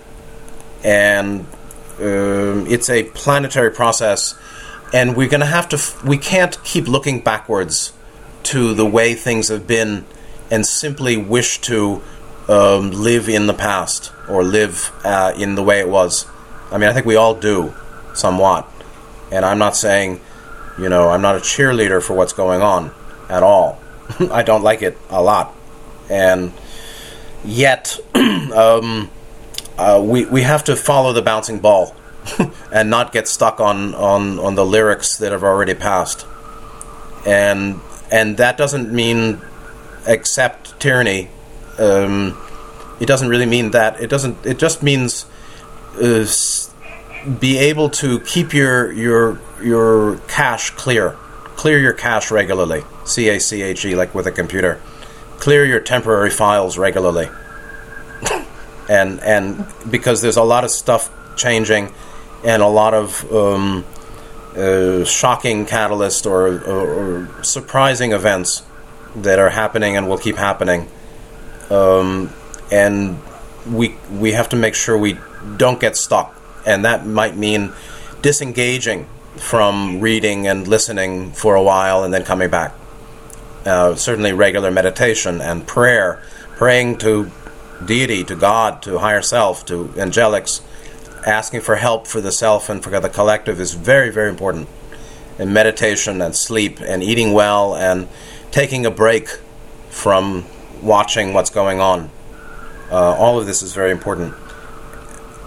And 0.84 1.42
um, 2.00 2.68
it's 2.68 2.90
a 2.90 3.04
planetary 3.04 3.72
process, 3.72 4.36
and 4.96 5.18
we're 5.18 5.28
going 5.28 5.42
to 5.42 5.46
have 5.46 5.68
to, 5.68 5.76
f- 5.76 6.02
we 6.06 6.18
can't 6.18 6.58
keep 6.64 6.88
looking 6.88 7.20
backwards 7.20 7.92
to 8.44 8.74
the 8.74 8.86
way 8.86 9.14
things 9.14 9.50
have 9.50 9.68
been 9.68 10.06
and 10.50 10.66
simply 10.66 11.18
wish 11.18 11.60
to 11.60 12.02
um, 12.48 12.92
live 12.92 13.28
in 13.28 13.46
the 13.46 13.54
past 13.54 14.14
or 14.30 14.42
live 14.42 14.94
uh, 15.04 15.34
in 15.38 15.56
the 15.56 15.64
way 15.64 15.82
it 15.82 15.90
was. 15.90 16.26
I 16.72 16.78
mean, 16.78 16.90
I 16.90 16.94
think 16.94 17.06
we 17.06 17.18
all 17.18 17.36
do 17.36 17.74
somewhat. 18.14 18.72
And 19.34 19.44
I'm 19.44 19.58
not 19.58 19.76
saying, 19.76 20.22
you 20.80 20.88
know, 20.88 21.10
I'm 21.10 21.22
not 21.22 21.36
a 21.36 21.40
cheerleader 21.40 22.02
for 22.02 22.14
what's 22.14 22.32
going 22.32 22.62
on 22.62 22.92
at 23.28 23.44
all. 23.44 23.82
I 24.32 24.44
don't 24.44 24.64
like 24.64 24.82
it 24.82 24.98
a 25.10 25.22
lot. 25.22 25.54
And 26.10 26.54
yet, 27.44 28.00
um, 28.16 29.12
uh, 29.78 30.02
we, 30.02 30.24
we 30.24 30.44
have 30.44 30.64
to 30.64 30.78
follow 30.78 31.12
the 31.12 31.22
bouncing 31.22 31.60
ball 31.60 31.94
and 32.72 32.90
not 32.90 33.12
get 33.12 33.28
stuck 33.28 33.60
on, 33.60 33.94
on, 33.96 34.40
on 34.40 34.56
the 34.56 34.66
lyrics 34.66 35.18
that 35.18 35.32
have 35.32 35.44
already 35.44 35.74
passed. 35.74 36.26
And, 37.26 37.80
and 38.12 38.38
that 38.38 38.58
doesn't 38.58 38.92
mean 38.92 39.42
accept 40.08 40.80
tyranny. 40.80 41.30
Um, 41.78 42.38
it 43.00 43.06
doesn't 43.06 43.30
really 43.30 43.46
mean 43.46 43.72
that. 43.72 44.00
It 44.00 44.10
doesn't. 44.10 44.46
It 44.46 44.58
just 44.58 44.82
means 44.82 45.26
uh, 46.02 46.26
be 47.40 47.58
able 47.58 47.90
to 47.90 48.20
keep 48.22 48.54
your 48.54 48.92
your 48.92 49.40
your 49.62 50.18
cache 50.28 50.70
clear. 50.72 51.18
Clear 51.56 51.80
your 51.80 51.94
cache 51.94 52.32
regularly. 52.32 52.84
C 53.06 53.30
A 53.30 53.40
C 53.40 53.62
H 53.62 53.86
E, 53.86 53.96
like 53.96 54.16
with 54.16 54.28
a 54.28 54.32
computer. 54.32 54.82
Clear 55.40 55.66
your 55.66 55.80
temporary 55.80 56.30
files 56.30 56.78
regularly. 56.78 57.30
and 58.90 59.20
and 59.20 59.66
because 59.90 60.22
there's 60.22 60.38
a 60.38 60.44
lot 60.44 60.64
of 60.64 60.72
stuff 60.72 61.10
changing, 61.36 61.94
and 62.46 62.62
a 62.62 62.68
lot 62.68 62.94
of 62.94 63.30
um, 63.34 63.84
uh, 64.56 65.04
shocking 65.04 65.66
catalyst 65.66 66.26
or, 66.26 66.64
or, 66.64 67.28
or 67.28 67.44
surprising 67.44 68.14
events 68.14 68.64
that 69.16 69.40
are 69.40 69.50
happening 69.50 69.98
and 69.98 70.08
will 70.08 70.18
keep 70.18 70.38
happening. 70.38 70.88
Um, 71.70 72.32
and 72.72 73.20
we 73.70 73.96
we 74.12 74.34
have 74.34 74.50
to 74.50 74.56
make 74.56 74.76
sure 74.76 74.98
we 74.98 75.18
don't 75.58 75.80
get 75.80 75.98
stuck, 75.98 76.40
and 76.66 76.86
that 76.86 77.06
might 77.06 77.36
mean 77.36 77.74
disengaging 78.22 79.08
from 79.38 80.00
reading 80.00 80.48
and 80.48 80.68
listening 80.68 81.32
for 81.32 81.56
a 81.56 81.64
while 81.64 82.04
and 82.04 82.14
then 82.14 82.24
coming 82.24 82.50
back. 82.50 82.74
Uh, 83.66 83.96
certainly, 83.96 84.32
regular 84.32 84.70
meditation 84.70 85.42
and 85.42 85.66
prayer, 85.66 86.22
praying 86.56 86.98
to 87.00 87.32
deity, 87.84 88.24
to 88.24 88.36
God, 88.36 88.84
to 88.84 89.00
higher 89.00 89.22
self, 89.22 89.66
to 89.66 89.86
angelics, 89.96 90.62
asking 91.26 91.62
for 91.62 91.76
help 91.76 92.08
for 92.08 92.22
the 92.22 92.32
self 92.32 92.70
and 92.70 92.84
for 92.84 92.98
the 93.00 93.10
collective 93.10 93.60
is 93.60 93.74
very, 93.74 94.12
very 94.12 94.30
important. 94.30 94.68
And 95.38 95.54
meditation 95.54 96.22
and 96.22 96.36
sleep 96.36 96.80
and 96.80 97.04
eating 97.04 97.34
well 97.34 97.76
and 97.76 98.08
taking 98.52 98.86
a 98.86 98.92
break 98.92 99.28
from 99.90 100.46
watching 100.82 101.34
what's 101.34 101.50
going 101.50 101.82
on. 101.82 102.10
Uh, 102.90 103.16
all 103.16 103.40
of 103.40 103.46
this 103.46 103.62
is 103.62 103.74
very 103.74 103.92
important. 103.92 104.34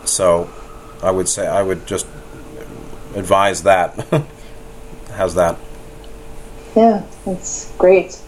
So, 0.04 0.50
I 1.02 1.10
would 1.10 1.28
say 1.28 1.46
I 1.46 1.62
would 1.62 1.86
just 1.86 2.06
advise 3.14 3.62
that. 3.62 4.06
How's 5.12 5.34
that? 5.34 5.58
Yeah, 6.76 7.04
that's 7.24 7.72
great. 7.78 8.20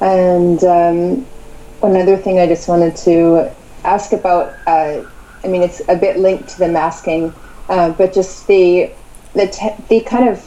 And 0.00 0.62
um, 0.64 1.26
another 1.82 2.16
thing 2.16 2.38
I 2.38 2.46
just 2.46 2.68
wanted 2.68 2.96
to 2.96 3.52
ask 3.84 4.12
about, 4.12 4.54
uh, 4.66 5.04
I 5.44 5.48
mean, 5.48 5.62
it's 5.62 5.82
a 5.88 5.96
bit 5.96 6.18
linked 6.18 6.48
to 6.50 6.58
the 6.58 6.68
masking, 6.68 7.32
uh, 7.68 7.90
but 7.90 8.12
just 8.12 8.46
the 8.46 8.90
the 9.34 9.46
te- 9.48 9.74
the 9.88 10.00
kind 10.00 10.28
of 10.28 10.40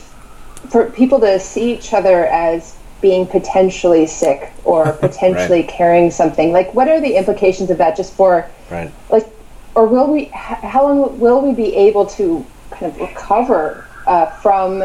for 0.69 0.89
people 0.89 1.19
to 1.19 1.39
see 1.39 1.73
each 1.73 1.93
other 1.93 2.25
as 2.25 2.75
being 2.99 3.27
potentially 3.27 4.07
sick 4.07 4.51
or 4.63 4.91
potentially 4.99 5.63
carrying 5.63 6.09
something. 6.09 6.51
Like, 6.51 6.73
what 6.73 6.87
are 6.87 6.99
the 6.99 7.15
implications 7.15 7.69
of 7.69 7.77
that? 7.77 7.95
Just 7.95 8.13
for 8.13 8.49
Right. 8.71 8.91
like, 9.09 9.27
or 9.75 9.85
will 9.87 10.07
we? 10.11 10.23
h- 10.23 10.31
How 10.33 10.83
long 10.83 11.19
will 11.19 11.41
we 11.41 11.53
be 11.53 11.75
able 11.75 12.05
to 12.07 12.45
kind 12.71 12.91
of 12.91 12.99
recover 12.99 13.85
uh, 14.07 14.25
from 14.41 14.83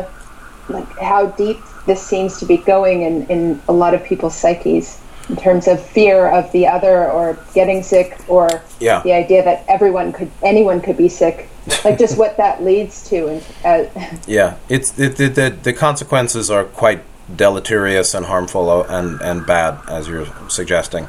like 0.68 0.88
how 0.98 1.26
deep 1.26 1.58
this 1.86 2.00
seems 2.02 2.38
to 2.38 2.46
be 2.46 2.58
going 2.58 3.02
in, 3.02 3.26
in 3.26 3.60
a 3.68 3.72
lot 3.72 3.92
of 3.94 4.04
people's 4.04 4.36
psyches 4.36 5.00
in 5.32 5.38
terms 5.38 5.66
of 5.66 5.82
fear 5.82 6.26
of 6.28 6.52
the 6.52 6.66
other 6.66 7.10
or 7.10 7.38
getting 7.54 7.82
sick 7.82 8.18
or 8.28 8.62
Yeah. 8.80 9.00
the 9.02 9.12
idea 9.12 9.42
that 9.42 9.64
everyone 9.66 10.12
could 10.12 10.30
anyone 10.42 10.80
could 10.82 10.98
be 10.98 11.08
sick 11.08 11.48
like 11.84 11.98
just 11.98 12.18
what 12.18 12.36
that 12.36 12.62
leads 12.62 13.08
to 13.08 13.28
and 13.28 13.42
uh, 13.64 14.16
Yeah, 14.26 14.56
it's 14.68 14.98
it, 14.98 15.16
the, 15.16 15.28
the 15.28 15.50
the 15.68 15.72
consequences 15.72 16.50
are 16.50 16.64
quite 16.64 17.00
deleterious 17.34 18.14
and 18.14 18.26
harmful 18.26 18.82
and 18.82 19.20
and 19.22 19.46
bad, 19.46 19.78
as 19.88 20.08
you're 20.08 20.26
suggesting. 20.48 21.08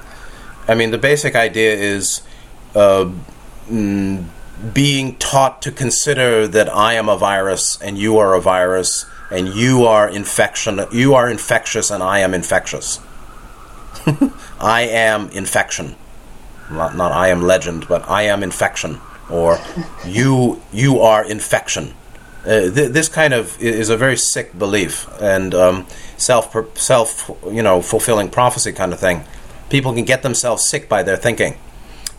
I 0.67 0.75
mean, 0.75 0.91
the 0.91 0.97
basic 0.97 1.35
idea 1.35 1.73
is 1.75 2.21
uh, 2.75 3.11
mm, 3.69 4.23
being 4.73 5.15
taught 5.17 5.61
to 5.63 5.71
consider 5.71 6.47
that 6.47 6.69
I 6.73 6.93
am 6.93 7.09
a 7.09 7.17
virus 7.17 7.77
and 7.81 7.97
you 7.97 8.17
are 8.19 8.33
a 8.33 8.39
virus 8.41 9.05
and 9.31 9.49
you 9.49 9.85
are 9.85 10.07
infection, 10.07 10.79
you 10.93 11.15
are 11.15 11.29
infectious 11.29 11.91
and 11.91 12.01
I 12.01 12.19
am 12.19 12.33
infectious. 12.33 12.99
I 14.59 14.81
am 14.81 15.29
infection, 15.29 15.95
not 16.69 16.95
not 16.95 17.11
I 17.11 17.29
am 17.29 17.41
legend, 17.41 17.87
but 17.87 18.07
I 18.09 18.23
am 18.23 18.43
infection, 18.43 18.99
or 19.29 19.59
you 20.05 20.61
you 20.71 20.99
are 20.99 21.23
infection. 21.23 21.93
Uh, 22.45 22.69
th- 22.69 22.91
this 22.91 23.07
kind 23.07 23.33
of 23.33 23.59
is 23.61 23.89
a 23.89 23.95
very 23.95 24.17
sick 24.17 24.57
belief 24.57 25.07
and 25.21 25.55
um, 25.55 25.87
self 26.17 26.55
self 26.77 27.31
you 27.49 27.63
know 27.63 27.81
fulfilling 27.81 28.29
prophecy 28.29 28.73
kind 28.73 28.93
of 28.93 28.99
thing. 28.99 29.23
People 29.69 29.93
can 29.93 30.05
get 30.05 30.23
themselves 30.23 30.67
sick 30.67 30.89
by 30.89 31.03
their 31.03 31.17
thinking. 31.17 31.57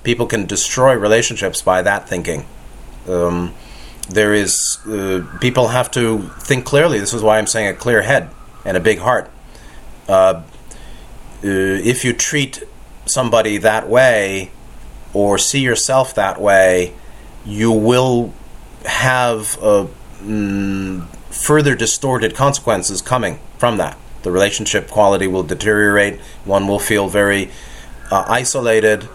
People 0.02 0.26
can 0.26 0.46
destroy 0.46 0.94
relationships 0.94 1.62
by 1.62 1.82
that 1.82 2.08
thinking. 2.08 2.46
Um, 3.06 3.54
there 4.08 4.32
is 4.34 4.78
uh, 4.86 5.26
people 5.40 5.68
have 5.68 5.90
to 5.92 6.30
think 6.40 6.64
clearly. 6.64 6.98
This 6.98 7.14
is 7.14 7.22
why 7.22 7.38
I'm 7.38 7.46
saying 7.46 7.68
a 7.68 7.74
clear 7.74 8.02
head 8.02 8.30
and 8.64 8.76
a 8.76 8.80
big 8.80 8.98
heart. 8.98 9.30
Uh, 10.08 10.42
if 11.44 12.04
you 12.04 12.12
treat 12.12 12.62
somebody 13.06 13.58
that 13.58 13.88
way 13.88 14.50
or 15.12 15.38
see 15.38 15.60
yourself 15.60 16.14
that 16.14 16.40
way, 16.40 16.92
you 17.44 17.70
will 17.70 18.32
have 18.84 19.58
uh, 19.62 19.86
mm, 20.20 21.06
further 21.30 21.74
distorted 21.74 22.34
consequences 22.34 23.02
coming 23.02 23.38
from 23.58 23.76
that. 23.76 23.98
The 24.22 24.30
relationship 24.30 24.88
quality 24.88 25.26
will 25.26 25.42
deteriorate. 25.42 26.18
One 26.44 26.66
will 26.66 26.78
feel 26.78 27.08
very 27.08 27.50
uh, 28.10 28.24
isolated. 28.26 29.08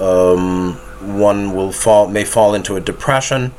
Um, 0.00 0.74
one 1.00 1.54
will 1.54 1.72
fall 1.72 2.06
may 2.08 2.24
fall 2.24 2.54
into 2.54 2.76
a 2.76 2.80
depression. 2.80 3.52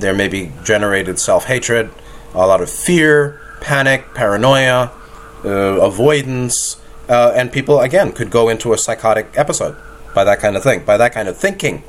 There 0.00 0.14
may 0.14 0.28
be 0.28 0.52
generated 0.64 1.18
self 1.18 1.44
hatred, 1.44 1.90
a 2.34 2.38
lot 2.46 2.60
of 2.60 2.68
fear, 2.68 3.40
panic, 3.60 4.14
paranoia, 4.14 4.90
uh, 5.44 5.48
avoidance, 5.48 6.80
uh, 7.08 7.32
and 7.34 7.50
people 7.50 7.80
again 7.80 8.12
could 8.12 8.30
go 8.30 8.48
into 8.48 8.72
a 8.72 8.78
psychotic 8.78 9.28
episode 9.34 9.76
by 10.14 10.24
that 10.24 10.40
kind 10.40 10.56
of 10.56 10.62
thing, 10.62 10.84
by 10.84 10.96
that 10.96 11.12
kind 11.12 11.28
of 11.28 11.36
thinking. 11.36 11.82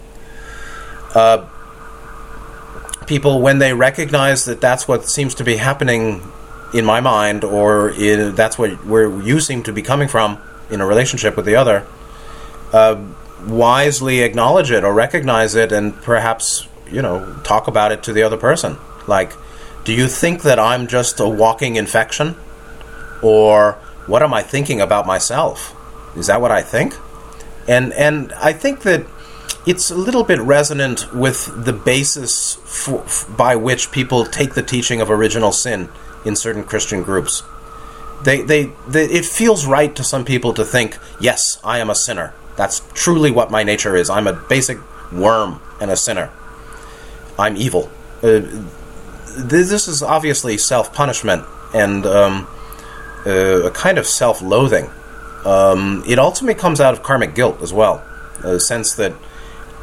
Uh, 1.13 1.47
people, 3.08 3.41
when 3.41 3.60
they 3.60 3.73
recognize 3.73 4.45
that 4.45 4.62
that's 4.62 4.88
what 4.88 5.10
seems 5.10 5.36
to 5.36 5.43
be 5.43 5.58
happening 5.58 6.21
in 6.73 6.86
my 6.86 7.01
mind, 7.01 7.43
or 7.43 7.89
in, 7.89 8.36
that's 8.36 8.58
what 8.58 8.86
where 8.86 9.19
you 9.21 9.39
seem 9.39 9.63
to 9.63 9.73
be 9.73 9.82
coming 9.82 10.08
from 10.08 10.38
in 10.69 10.82
a 10.82 10.86
relationship 10.86 11.36
with 11.36 11.45
the 11.45 11.55
other, 11.55 11.86
uh, 12.71 13.03
wisely 13.47 14.19
acknowledge 14.19 14.71
it 14.71 14.84
or 14.84 14.93
recognize 14.93 15.55
it, 15.55 15.71
and 15.71 15.95
perhaps 16.03 16.67
you 16.91 17.01
know 17.01 17.36
talk 17.43 17.67
about 17.67 17.91
it 17.91 18.03
to 18.03 18.13
the 18.13 18.21
other 18.21 18.38
person. 18.38 18.77
Like, 19.08 19.34
do 19.84 19.93
you 19.93 20.08
think 20.08 20.43
that 20.43 20.60
I'm 20.60 20.88
just 20.88 21.19
a 21.19 21.27
walking 21.27 21.75
infection, 21.75 22.36
or 23.23 23.79
what 24.10 24.24
am 24.24 24.34
I 24.34 24.41
thinking 24.41 24.82
about 24.82 25.06
myself? 25.06 25.76
Is 26.17 26.28
that 26.28 26.41
what 26.41 26.52
I 26.52 26.62
think? 26.62 26.95
And 27.67 27.93
and 27.93 28.34
I 28.34 28.54
think 28.54 28.82
that 28.82 29.06
it's 29.65 29.91
a 29.91 29.95
little 29.95 30.24
bit 30.24 30.39
resonant 30.39 31.13
with 31.13 31.65
the 31.65 31.74
basis 31.74 32.56
for, 32.56 33.06
by 33.36 33.56
which 33.56 33.91
people 33.91 34.26
take 34.26 34.56
the 34.56 34.63
teaching 34.63 35.00
of 35.00 35.12
original 35.12 35.52
sin 35.52 35.89
in 36.26 36.36
certain 36.36 36.63
Christian 36.63 37.04
groups. 37.04 37.43
They, 38.24 38.41
they, 38.41 38.72
they, 38.88 39.06
it 39.06 39.26
feels 39.26 39.65
right 39.65 39.95
to 39.95 40.04
some 40.04 40.26
people 40.26 40.54
to 40.56 40.65
think, 40.65 40.98
yes, 41.22 41.60
I 41.63 41.80
am 41.80 41.89
a 41.89 41.95
sinner. 41.95 42.34
That's 42.58 42.82
truly 42.93 43.32
what 43.32 43.52
my 43.52 43.63
nature 43.63 43.95
is. 43.95 44.10
I'm 44.10 44.28
a 44.28 44.34
basic 44.34 44.78
worm 45.12 45.62
and 45.80 45.91
a 45.91 45.95
sinner. 45.95 46.32
I'm 47.38 47.56
evil. 47.56 47.89
Uh, 48.22 48.41
this 49.38 49.88
is 49.88 50.04
obviously 50.04 50.58
self 50.58 50.93
punishment 50.93 51.45
and 51.74 52.06
um, 52.06 52.48
uh, 53.25 53.67
a 53.67 53.71
kind 53.71 53.97
of 53.97 54.05
self 54.05 54.41
loathing. 54.41 54.89
Um, 55.45 56.03
it 56.08 56.19
ultimately 56.19 56.60
comes 56.60 56.82
out 56.82 56.93
of 56.93 57.03
karmic 57.03 57.34
guilt 57.34 57.62
as 57.62 57.71
well, 57.71 58.03
a 58.43 58.60
sense 58.60 58.95
that 58.95 59.13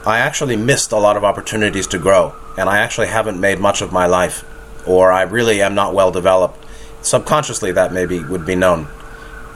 I 0.04 0.18
actually 0.18 0.56
missed 0.56 0.92
a 0.92 0.98
lot 0.98 1.16
of 1.16 1.24
opportunities 1.24 1.86
to 1.88 1.98
grow, 1.98 2.34
and 2.56 2.68
I 2.68 2.78
actually 2.78 3.08
haven't 3.08 3.40
made 3.40 3.58
much 3.58 3.80
of 3.80 3.92
my 3.92 4.06
life, 4.06 4.44
or 4.86 5.10
I 5.12 5.22
really 5.22 5.62
am 5.62 5.74
not 5.74 5.94
well 5.94 6.10
developed. 6.10 6.64
Subconsciously, 7.02 7.72
that 7.72 7.92
maybe 7.92 8.20
would 8.20 8.44
be 8.44 8.54
known. 8.54 8.88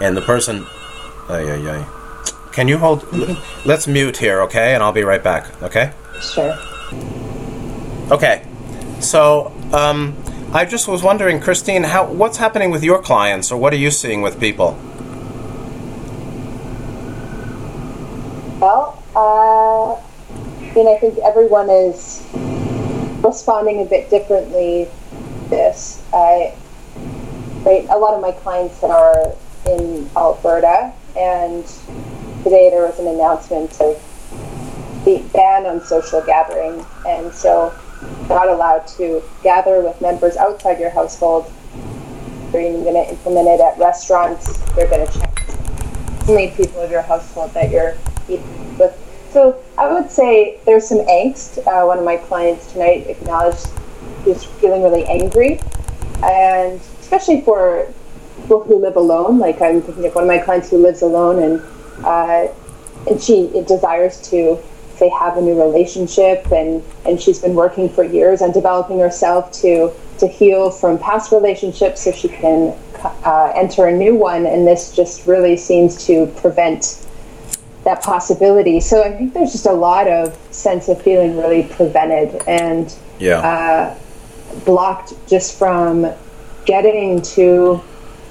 And 0.00 0.16
the 0.16 0.22
person. 0.22 0.66
Ay, 1.28 1.50
ay, 1.50 1.70
ay. 1.70 1.86
Can 2.52 2.66
you 2.66 2.78
hold. 2.78 3.04
Let's 3.64 3.86
mute 3.86 4.16
here, 4.16 4.40
okay? 4.42 4.74
And 4.74 4.82
I'll 4.82 4.92
be 4.92 5.04
right 5.04 5.22
back, 5.22 5.62
okay? 5.62 5.92
Sure. 6.20 6.58
Okay. 8.10 8.44
So, 9.00 9.52
um, 9.72 10.16
I 10.52 10.64
just 10.64 10.88
was 10.88 11.00
wondering, 11.00 11.40
Christine, 11.40 11.84
how 11.84 12.10
what's 12.10 12.38
happening 12.38 12.72
with 12.72 12.82
your 12.82 13.00
clients, 13.00 13.52
or 13.52 13.56
what 13.56 13.72
are 13.72 13.76
you 13.76 13.92
seeing 13.92 14.20
with 14.20 14.40
people? 14.40 14.76
Well, 18.58 19.00
uh, 19.14 19.94
I 19.94 20.74
mean, 20.74 20.88
I 20.88 20.98
think 20.98 21.18
everyone 21.18 21.70
is 21.70 22.26
responding 23.22 23.82
a 23.82 23.84
bit 23.84 24.10
differently. 24.10 24.88
To 24.88 25.50
this, 25.50 26.02
I, 26.12 26.52
right, 27.64 27.86
a 27.88 27.96
lot 27.96 28.14
of 28.14 28.20
my 28.20 28.32
clients 28.32 28.82
are 28.82 29.32
in 29.66 30.10
Alberta, 30.16 30.92
and 31.16 31.64
today 32.42 32.70
there 32.70 32.82
was 32.82 32.98
an 32.98 33.06
announcement 33.06 33.80
of 33.80 34.02
the 35.04 35.22
ban 35.32 35.66
on 35.66 35.80
social 35.80 36.20
gathering, 36.22 36.84
and 37.06 37.32
so 37.32 37.72
not 38.28 38.48
allowed 38.48 38.86
to 38.86 39.22
gather 39.42 39.80
with 39.82 40.00
members 40.00 40.36
outside 40.36 40.78
your 40.78 40.90
household. 40.90 41.52
They're 42.52 42.62
even 42.62 42.82
going 42.82 42.94
to 42.94 43.10
implement 43.10 43.48
it 43.48 43.60
at 43.60 43.78
restaurants. 43.78 44.58
They're 44.74 44.88
going 44.88 45.06
to 45.06 45.18
check 45.18 45.30
only 46.28 46.48
people 46.48 46.80
of 46.80 46.90
your 46.90 47.02
household 47.02 47.52
that 47.54 47.70
you're 47.70 47.96
eating 48.28 48.78
with. 48.78 48.96
So 49.32 49.62
I 49.78 49.92
would 49.92 50.10
say 50.10 50.58
there's 50.66 50.88
some 50.88 50.98
angst. 51.06 51.58
Uh, 51.66 51.86
one 51.86 51.98
of 51.98 52.04
my 52.04 52.16
clients 52.16 52.72
tonight 52.72 53.06
acknowledged 53.08 53.68
he 54.24 54.30
was 54.30 54.44
feeling 54.44 54.82
really 54.82 55.04
angry, 55.04 55.60
and 56.22 56.80
especially 57.00 57.42
for 57.42 57.86
people 58.42 58.64
who 58.64 58.76
live 58.76 58.96
alone. 58.96 59.38
Like 59.38 59.60
I'm 59.62 59.82
thinking 59.82 60.04
of 60.06 60.14
one 60.14 60.24
of 60.24 60.28
my 60.28 60.38
clients 60.38 60.70
who 60.70 60.78
lives 60.78 61.02
alone, 61.02 61.42
and 61.42 62.04
uh, 62.04 62.48
and 63.08 63.22
she 63.22 63.48
desires 63.66 64.20
to 64.30 64.58
they 65.00 65.08
have 65.08 65.36
a 65.36 65.40
new 65.40 65.60
relationship 65.60 66.52
and 66.52 66.84
and 67.04 67.20
she's 67.20 67.40
been 67.40 67.54
working 67.54 67.88
for 67.88 68.04
years 68.04 68.40
on 68.42 68.52
developing 68.52 69.00
herself 69.00 69.50
to 69.50 69.92
to 70.20 70.28
heal 70.28 70.70
from 70.70 70.98
past 70.98 71.32
relationships 71.32 72.02
so 72.02 72.12
she 72.12 72.28
can 72.28 72.76
uh, 73.02 73.52
enter 73.56 73.86
a 73.86 73.92
new 73.92 74.14
one. 74.14 74.46
And 74.46 74.66
this 74.66 74.94
just 74.94 75.26
really 75.26 75.56
seems 75.56 76.06
to 76.06 76.26
prevent 76.36 77.06
that 77.84 78.02
possibility. 78.02 78.78
So 78.78 79.02
i 79.02 79.10
think 79.16 79.32
there's 79.32 79.52
just 79.52 79.66
a 79.66 79.72
lot 79.72 80.06
of 80.06 80.38
sense 80.50 80.88
of 80.88 81.00
feeling 81.00 81.36
really 81.38 81.62
prevented 81.62 82.42
and 82.46 82.94
yeah. 83.18 83.38
uh, 83.40 83.98
blocked 84.66 85.14
just 85.26 85.58
from 85.58 86.06
getting 86.66 87.22
to 87.22 87.82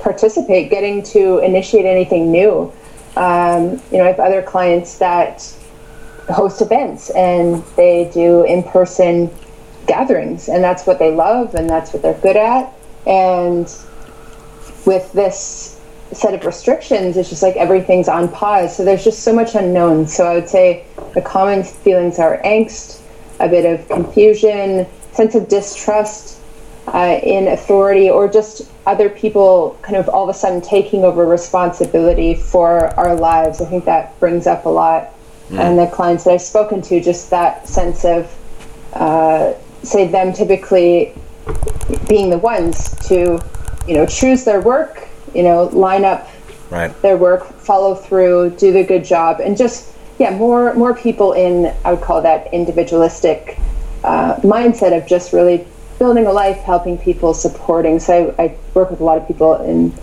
participate 0.02 0.70
getting 0.70 1.02
to 1.04 1.40
initiate 1.40 1.86
anything 1.86 2.32
new. 2.32 2.72
Um, 3.16 3.82
you 3.92 3.98
know 3.98 4.04
i 4.04 4.08
have 4.08 4.20
other 4.20 4.44
clients 4.44 5.00
that 5.00 5.42
host 6.34 6.62
events 6.62 7.10
and 7.12 7.64
they 7.76 8.10
do 8.14 8.44
in 8.44 8.64
person 8.64 9.30
gatherings, 9.88 10.50
and 10.50 10.64
that's 10.64 10.86
what 10.86 11.00
they 11.00 11.14
love 11.14 11.56
and 11.56 11.70
that's 11.70 11.94
what 11.94 12.02
they're 12.02 12.20
good 12.22 12.38
at. 12.38 12.74
And 13.08 13.66
with 14.86 15.12
this 15.14 15.80
set 16.12 16.34
of 16.34 16.46
restrictions, 16.46 17.18
it's 17.18 17.30
just 17.30 17.44
like 17.44 17.56
everything's 17.56 18.08
on 18.08 18.30
pause. 18.30 18.76
So 18.76 18.86
there's 18.86 19.04
just 19.04 19.24
so 19.24 19.34
much 19.34 19.56
unknown. 19.56 20.08
So 20.08 20.26
I 20.26 20.36
would 20.36 20.50
say 20.50 20.86
the 21.14 21.22
common 21.22 21.64
feelings 21.64 22.20
are 22.20 22.42
angst, 22.44 23.02
a 23.40 23.48
bit 23.48 23.66
of 23.66 23.88
confusion, 23.88 24.88
sense 25.12 25.36
of 25.36 25.48
distrust 25.48 26.40
uh, 26.88 27.20
in 27.22 27.48
authority, 27.48 28.10
or 28.10 28.28
just 28.28 28.70
other 28.88 29.10
people 29.10 29.78
kind 29.82 29.98
of 29.98 30.10
all 30.10 30.24
of 30.24 30.36
a 30.36 30.38
sudden 30.38 30.62
taking 30.62 31.04
over 31.04 31.26
responsibility 31.26 32.34
for 32.34 32.88
our 33.00 33.16
lives. 33.16 33.62
I 33.62 33.66
think 33.66 33.86
that 33.86 34.20
brings 34.20 34.48
up 34.48 34.66
a 34.66 34.70
lot 34.70 35.14
mm. 35.50 35.60
and 35.60 35.78
the 35.78 35.88
clients 35.88 36.24
that 36.24 36.32
I've 36.32 36.42
spoken 36.42 36.82
to, 36.84 37.02
just 37.02 37.30
that 37.30 37.68
sense 37.68 38.06
of, 38.06 38.34
uh, 38.94 39.54
say, 39.84 40.08
them 40.08 40.34
typically 40.34 41.14
being 42.08 42.30
the 42.30 42.38
ones 42.38 42.96
to, 43.08 43.40
you 43.88 43.94
know, 43.94 44.06
choose 44.06 44.44
their 44.44 44.62
work, 44.62 45.08
you 45.34 45.44
know, 45.44 45.66
line 45.66 46.06
up 46.06 46.30
right. 46.70 47.00
their 47.02 47.18
work, 47.18 47.46
follow 47.60 47.96
through, 47.96 48.52
do 48.52 48.72
the 48.72 48.84
good 48.84 49.04
job, 49.04 49.40
and 49.40 49.58
just 49.58 49.94
yeah, 50.20 50.36
more 50.36 50.74
more 50.74 50.94
people 50.94 51.34
in 51.34 51.74
I 51.86 51.94
would 51.94 52.02
call 52.02 52.22
that 52.22 52.54
individualistic 52.54 53.58
uh, 54.04 54.36
mindset 54.38 54.96
of 54.96 55.08
just 55.08 55.34
really 55.34 55.66
building 55.98 56.26
a 56.26 56.32
life, 56.32 56.58
helping 56.58 56.98
people, 56.98 57.34
supporting. 57.34 58.00
So 58.00 58.34
I, 58.38 58.44
I 58.44 58.58
work 58.74 58.92
with 58.92 59.02
a 59.02 59.04
lot 59.04 59.18
of 59.18 59.28
people 59.28 59.56
in 59.56 59.94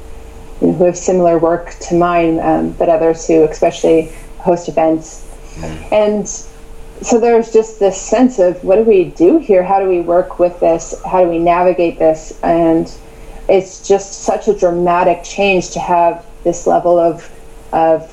you 0.61 0.69
know, 0.69 0.73
who 0.75 0.85
have 0.85 0.97
similar 0.97 1.39
work 1.39 1.75
to 1.81 1.95
mine, 1.95 2.41
um, 2.41 2.73
but 2.73 2.89
others 2.89 3.27
who 3.27 3.45
especially 3.45 4.13
host 4.39 4.69
events 4.69 5.26
and 5.93 6.29
so 7.03 7.21
there's 7.21 7.53
just 7.53 7.79
this 7.79 8.01
sense 8.01 8.39
of 8.39 8.63
what 8.65 8.77
do 8.77 8.83
we 8.83 9.05
do 9.05 9.39
here? 9.39 9.63
How 9.63 9.81
do 9.81 9.89
we 9.89 10.01
work 10.01 10.39
with 10.39 10.59
this? 10.61 10.95
How 11.05 11.23
do 11.23 11.29
we 11.29 11.39
navigate 11.39 11.99
this? 11.99 12.39
And 12.43 12.93
it's 13.49 13.87
just 13.87 14.23
such 14.23 14.49
a 14.49 14.55
dramatic 14.55 15.23
change 15.23 15.71
to 15.71 15.81
have 15.81 16.27
this 16.43 16.67
level 16.67 16.99
of, 16.99 17.31
of 17.73 18.13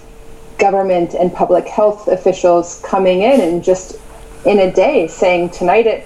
government 0.57 1.13
and 1.13 1.33
public 1.33 1.67
health 1.67 2.07
officials 2.07 2.81
coming 2.83 3.21
in 3.21 3.41
and 3.41 3.63
just 3.63 3.97
in 4.45 4.59
a 4.59 4.71
day 4.71 5.07
saying 5.07 5.49
tonight 5.49 5.87
at 5.87 6.05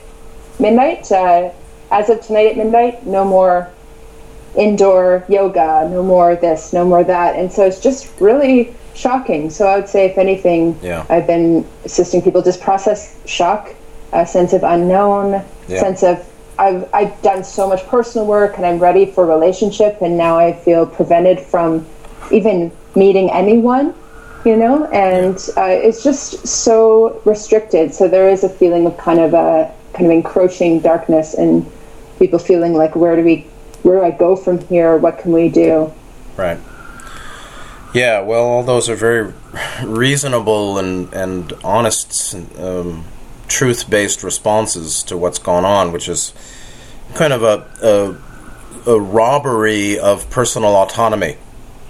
midnight, 0.59 1.11
uh, 1.11 1.51
as 1.91 2.09
of 2.09 2.21
tonight 2.21 2.47
at 2.47 2.57
midnight, 2.57 3.05
no 3.05 3.25
more 3.25 3.69
indoor 4.55 5.23
yoga, 5.27 5.87
no 5.89 6.03
more 6.03 6.35
this, 6.35 6.73
no 6.73 6.85
more 6.85 7.03
that. 7.03 7.35
And 7.35 7.51
so 7.51 7.65
it's 7.65 7.79
just 7.79 8.19
really 8.19 8.75
shocking. 8.97 9.49
So 9.49 9.67
I 9.67 9.77
would 9.77 9.87
say, 9.87 10.05
if 10.05 10.17
anything, 10.17 10.77
yeah. 10.81 11.05
I've 11.09 11.27
been 11.27 11.65
assisting 11.85 12.21
people 12.21 12.41
just 12.41 12.59
process 12.59 13.15
shock, 13.25 13.73
a 14.11 14.25
sense 14.25 14.53
of 14.53 14.63
unknown, 14.63 15.45
yeah. 15.67 15.79
sense 15.79 16.03
of 16.03 16.27
I've 16.59 16.91
I've 16.93 17.21
done 17.21 17.43
so 17.43 17.67
much 17.67 17.85
personal 17.87 18.25
work 18.25 18.57
and 18.57 18.65
I'm 18.65 18.79
ready 18.79 19.05
for 19.05 19.25
relationship, 19.25 20.01
and 20.01 20.17
now 20.17 20.37
I 20.37 20.53
feel 20.53 20.85
prevented 20.85 21.39
from 21.39 21.85
even 22.31 22.71
meeting 22.95 23.29
anyone, 23.29 23.93
you 24.43 24.55
know, 24.57 24.85
and 24.85 25.37
uh, 25.55 25.65
it's 25.67 26.03
just 26.03 26.47
so 26.47 27.21
restricted. 27.25 27.93
So 27.93 28.07
there 28.07 28.27
is 28.29 28.43
a 28.43 28.49
feeling 28.49 28.87
of 28.87 28.97
kind 28.97 29.19
of 29.19 29.33
a 29.33 29.71
kind 29.93 30.05
of 30.05 30.11
encroaching 30.11 30.79
darkness 30.79 31.33
and 31.33 31.65
people 32.19 32.39
feeling 32.39 32.73
like 32.73 32.95
where 32.95 33.15
do 33.15 33.23
we 33.23 33.45
where 33.83 33.99
do 33.99 34.03
I 34.03 34.11
go 34.11 34.35
from 34.35 34.59
here? 34.67 34.97
What 34.97 35.19
can 35.19 35.31
we 35.31 35.49
do? 35.49 35.93
Right. 36.35 36.57
Yeah, 37.97 38.21
well, 38.21 38.43
all 38.43 38.63
those 38.63 38.89
are 38.89 38.95
very 38.95 39.33
reasonable 39.83 40.77
and 40.77 41.11
and 41.13 41.51
honest, 41.63 42.35
um, 42.59 43.05
truth-based 43.47 44.23
responses 44.23 45.01
to 45.03 45.17
what's 45.17 45.39
gone 45.39 45.65
on, 45.65 45.91
which 45.91 46.07
is 46.07 46.31
kind 47.15 47.33
of 47.33 47.41
a, 47.41 47.65
a 47.81 48.91
a 48.91 48.99
robbery 48.99 49.97
of 49.97 50.29
personal 50.29 50.75
autonomy. 50.75 51.37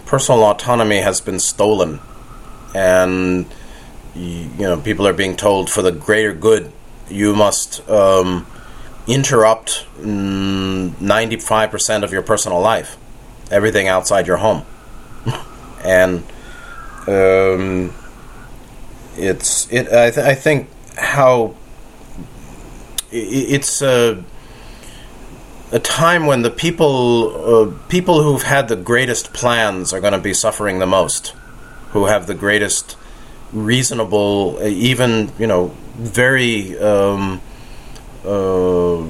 Personal 0.06 0.46
autonomy 0.46 1.00
has 1.00 1.20
been 1.20 1.40
stolen, 1.40 2.00
and 2.74 3.46
you 4.16 4.50
know 4.60 4.80
people 4.80 5.06
are 5.06 5.14
being 5.14 5.36
told 5.36 5.70
for 5.70 5.82
the 5.82 5.92
greater 5.92 6.34
good 6.34 6.72
you 7.10 7.36
must 7.36 7.88
um, 7.90 8.46
interrupt 9.08 9.86
mm, 10.00 11.02
ninety-five 11.02 11.70
percent 11.70 12.06
of 12.06 12.14
your 12.14 12.22
personal 12.22 12.62
life, 12.62 12.96
everything 13.52 13.90
outside 13.90 14.26
your 14.26 14.38
home, 14.38 14.64
and 15.88 16.24
um, 17.08 17.94
it's 19.16 19.72
it. 19.72 19.88
I, 19.92 20.12
th- 20.12 20.26
I 20.26 20.36
think 20.36 20.70
how 20.98 21.56
it's 23.12 23.82
a 23.82 24.24
a 25.72 25.80
time 25.80 26.26
when 26.26 26.42
the 26.42 26.50
people 26.50 27.72
uh, 27.72 27.88
people 27.88 28.22
who've 28.22 28.44
had 28.44 28.68
the 28.68 28.76
greatest 28.76 29.34
plans 29.34 29.94
are 29.94 30.02
going 30.02 30.14
to 30.14 30.20
be 30.20 30.34
suffering 30.34 30.80
the 30.80 30.86
most, 30.86 31.34
who 31.92 32.06
have 32.06 32.28
the 32.28 32.36
greatest 32.36 32.98
reasonable, 33.54 34.60
even 34.62 35.32
you 35.40 35.48
know, 35.48 35.68
very 35.96 36.78
um, 36.80 37.42
uh, 38.26 39.04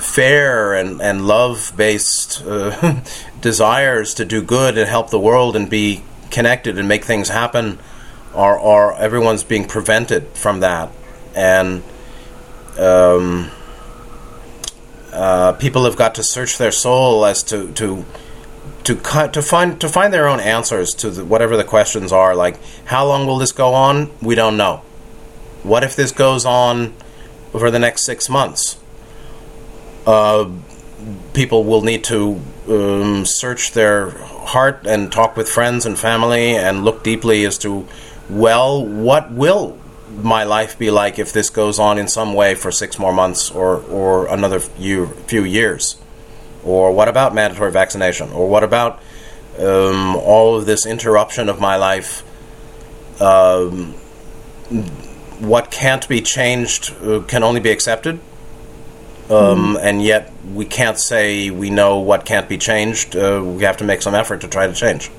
fair 0.00 0.74
and 0.74 1.02
and 1.02 1.26
love 1.26 1.72
based 1.76 2.42
uh, 2.46 3.00
desires 3.44 4.14
to 4.14 4.24
do 4.24 4.42
good 4.42 4.78
and 4.78 4.88
help 4.88 5.10
the 5.10 5.20
world 5.20 5.54
and 5.54 5.68
be 5.68 6.02
connected 6.30 6.78
and 6.78 6.88
make 6.88 7.04
things 7.04 7.28
happen 7.28 7.78
are 8.34 8.58
are 8.58 8.94
everyone's 8.94 9.44
being 9.44 9.66
prevented 9.68 10.26
from 10.28 10.60
that 10.60 10.90
and 11.34 11.82
um, 12.78 13.50
uh, 15.12 15.52
people 15.52 15.84
have 15.84 15.94
got 15.94 16.14
to 16.14 16.22
search 16.22 16.56
their 16.56 16.72
soul 16.72 17.26
as 17.26 17.42
to 17.42 17.70
to 17.72 18.06
to 18.84 18.96
cut 18.96 19.34
to 19.34 19.42
find 19.42 19.78
to 19.78 19.90
find 19.90 20.10
their 20.10 20.26
own 20.26 20.40
answers 20.40 20.94
to 20.94 21.10
the, 21.10 21.24
whatever 21.24 21.54
the 21.56 21.64
questions 21.64 22.12
are. 22.12 22.34
Like, 22.34 22.56
how 22.86 23.06
long 23.06 23.26
will 23.26 23.36
this 23.36 23.52
go 23.52 23.74
on? 23.74 24.10
We 24.22 24.34
don't 24.34 24.56
know. 24.56 24.78
What 25.62 25.84
if 25.84 25.94
this 25.94 26.12
goes 26.12 26.46
on 26.46 26.94
for 27.52 27.70
the 27.70 27.78
next 27.78 28.04
six 28.04 28.30
months? 28.30 28.78
Uh, 30.06 30.50
people 31.32 31.64
will 31.64 31.82
need 31.82 32.04
to 32.04 32.40
um, 32.68 33.24
search 33.24 33.72
their 33.72 34.10
heart 34.10 34.86
and 34.86 35.10
talk 35.10 35.36
with 35.36 35.48
friends 35.48 35.86
and 35.86 35.98
family 35.98 36.56
and 36.56 36.84
look 36.84 37.02
deeply 37.02 37.44
as 37.44 37.58
to, 37.58 37.86
well, 38.28 38.84
what 38.84 39.30
will 39.32 39.78
my 40.22 40.44
life 40.44 40.78
be 40.78 40.90
like 40.90 41.18
if 41.18 41.32
this 41.32 41.50
goes 41.50 41.78
on 41.78 41.98
in 41.98 42.08
some 42.08 42.34
way 42.34 42.54
for 42.54 42.70
six 42.70 42.98
more 42.98 43.12
months 43.12 43.50
or, 43.50 43.82
or 43.84 44.26
another 44.28 44.60
few, 44.60 45.06
few 45.26 45.44
years? 45.44 45.96
Or 46.62 46.92
what 46.92 47.08
about 47.08 47.34
mandatory 47.34 47.70
vaccination? 47.70 48.30
Or 48.30 48.48
what 48.48 48.64
about 48.64 49.02
um, 49.58 50.16
all 50.16 50.56
of 50.56 50.66
this 50.66 50.86
interruption 50.86 51.48
of 51.48 51.60
my 51.60 51.76
life? 51.76 52.22
Um, 53.20 53.94
what 55.40 55.70
can't 55.70 56.08
be 56.08 56.20
changed 56.20 56.94
uh, 57.02 57.20
can 57.20 57.42
only 57.42 57.60
be 57.60 57.70
accepted. 57.70 58.20
Um. 59.30 59.78
And 59.80 60.02
yet, 60.02 60.32
we 60.52 60.66
can't 60.66 60.98
say 60.98 61.50
we 61.50 61.70
know 61.70 61.98
what 61.98 62.24
can't 62.24 62.48
be 62.48 62.58
changed. 62.58 63.16
Uh, 63.16 63.42
we 63.42 63.64
have 63.64 63.78
to 63.78 63.84
make 63.84 64.02
some 64.02 64.14
effort 64.14 64.42
to 64.42 64.48
try 64.48 64.66
to 64.66 64.74
change. 64.74 65.10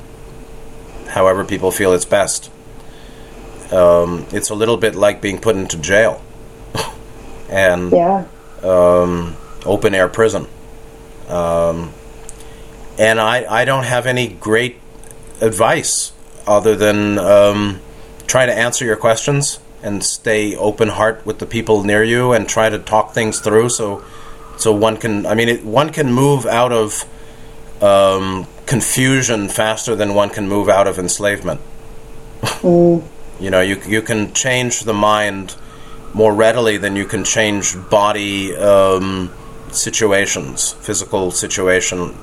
However, 1.07 1.43
people 1.43 1.71
feel 1.71 1.93
it's 1.93 2.05
best 2.05 2.51
um, 3.71 4.25
it's 4.31 4.49
a 4.49 4.55
little 4.55 4.77
bit 4.77 4.95
like 4.95 5.21
being 5.21 5.39
put 5.39 5.55
into 5.55 5.77
jail 5.77 6.21
and 7.49 7.91
yeah. 7.91 8.25
um, 8.63 9.35
open 9.65 9.95
air 9.95 10.07
prison. 10.07 10.47
Um, 11.27 11.91
and 12.97 13.19
I, 13.19 13.45
I 13.49 13.65
don't 13.65 13.83
have 13.83 14.05
any 14.05 14.27
great 14.27 14.79
advice 15.41 16.13
other 16.47 16.75
than 16.75 17.17
um, 17.17 17.81
try 18.27 18.45
to 18.45 18.53
answer 18.53 18.85
your 18.85 18.95
questions 18.95 19.59
and 19.85 20.03
stay 20.03 20.55
open 20.55 20.89
heart 20.89 21.25
with 21.25 21.39
the 21.39 21.45
people 21.45 21.83
near 21.83 22.03
you 22.03 22.33
and 22.33 22.49
try 22.49 22.67
to 22.69 22.79
talk 22.79 23.13
things 23.13 23.39
through 23.39 23.69
so 23.69 24.03
so 24.57 24.71
one 24.71 24.97
can 24.97 25.25
I 25.25 25.35
mean 25.35 25.49
it, 25.49 25.63
one 25.63 25.91
can 25.91 26.11
move 26.11 26.45
out 26.45 26.71
of 26.71 27.05
um, 27.81 28.47
confusion 28.65 29.49
faster 29.49 29.95
than 29.95 30.13
one 30.13 30.29
can 30.29 30.47
move 30.47 30.69
out 30.69 30.87
of 30.87 30.99
enslavement. 30.99 31.61
Mm. 32.41 33.03
You 33.37 33.49
know, 33.49 33.59
you 33.59 33.81
you 33.85 34.01
can 34.01 34.33
change 34.33 34.85
the 34.85 34.93
mind 34.93 35.57
more 36.13 36.33
readily 36.33 36.77
than 36.77 36.95
you 36.95 37.03
can 37.03 37.25
change 37.25 37.75
body 37.89 38.55
um, 38.55 39.29
situations, 39.73 40.71
physical 40.79 41.31
situation 41.31 42.15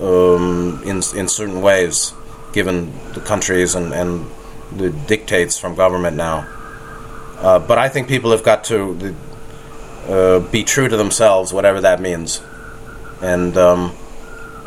um, 0.00 0.82
in 0.84 0.96
in 1.14 1.28
certain 1.28 1.62
ways, 1.62 2.12
given 2.52 2.92
the 3.14 3.20
countries 3.20 3.76
and, 3.76 3.94
and 3.94 4.28
the 4.76 4.90
dictates 4.90 5.56
from 5.56 5.76
government 5.76 6.16
now. 6.16 6.44
Uh, 7.40 7.58
but 7.58 7.78
I 7.78 7.88
think 7.88 8.08
people 8.08 8.30
have 8.32 8.42
got 8.42 8.64
to 8.64 9.14
uh, 10.08 10.40
be 10.40 10.64
true 10.64 10.88
to 10.88 10.96
themselves, 10.96 11.52
whatever 11.52 11.80
that 11.80 12.00
means. 12.00 12.42
And 13.20 13.56
um, 13.56 13.94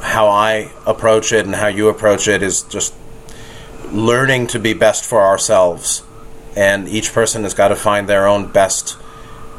how 0.01 0.27
I 0.27 0.71
approach 0.86 1.31
it 1.34 1.45
and 1.45 1.55
how 1.55 1.67
you 1.67 1.89
approach 1.89 2.27
it 2.27 2.41
is 2.41 2.63
just 2.63 2.93
learning 3.91 4.47
to 4.47 4.60
be 4.60 4.73
best 4.73 5.03
for 5.03 5.21
ourselves. 5.21 6.03
And 6.55 6.88
each 6.88 7.13
person 7.13 7.43
has 7.43 7.53
got 7.53 7.69
to 7.69 7.75
find 7.75 8.07
their 8.07 8.27
own 8.27 8.51
best 8.51 8.97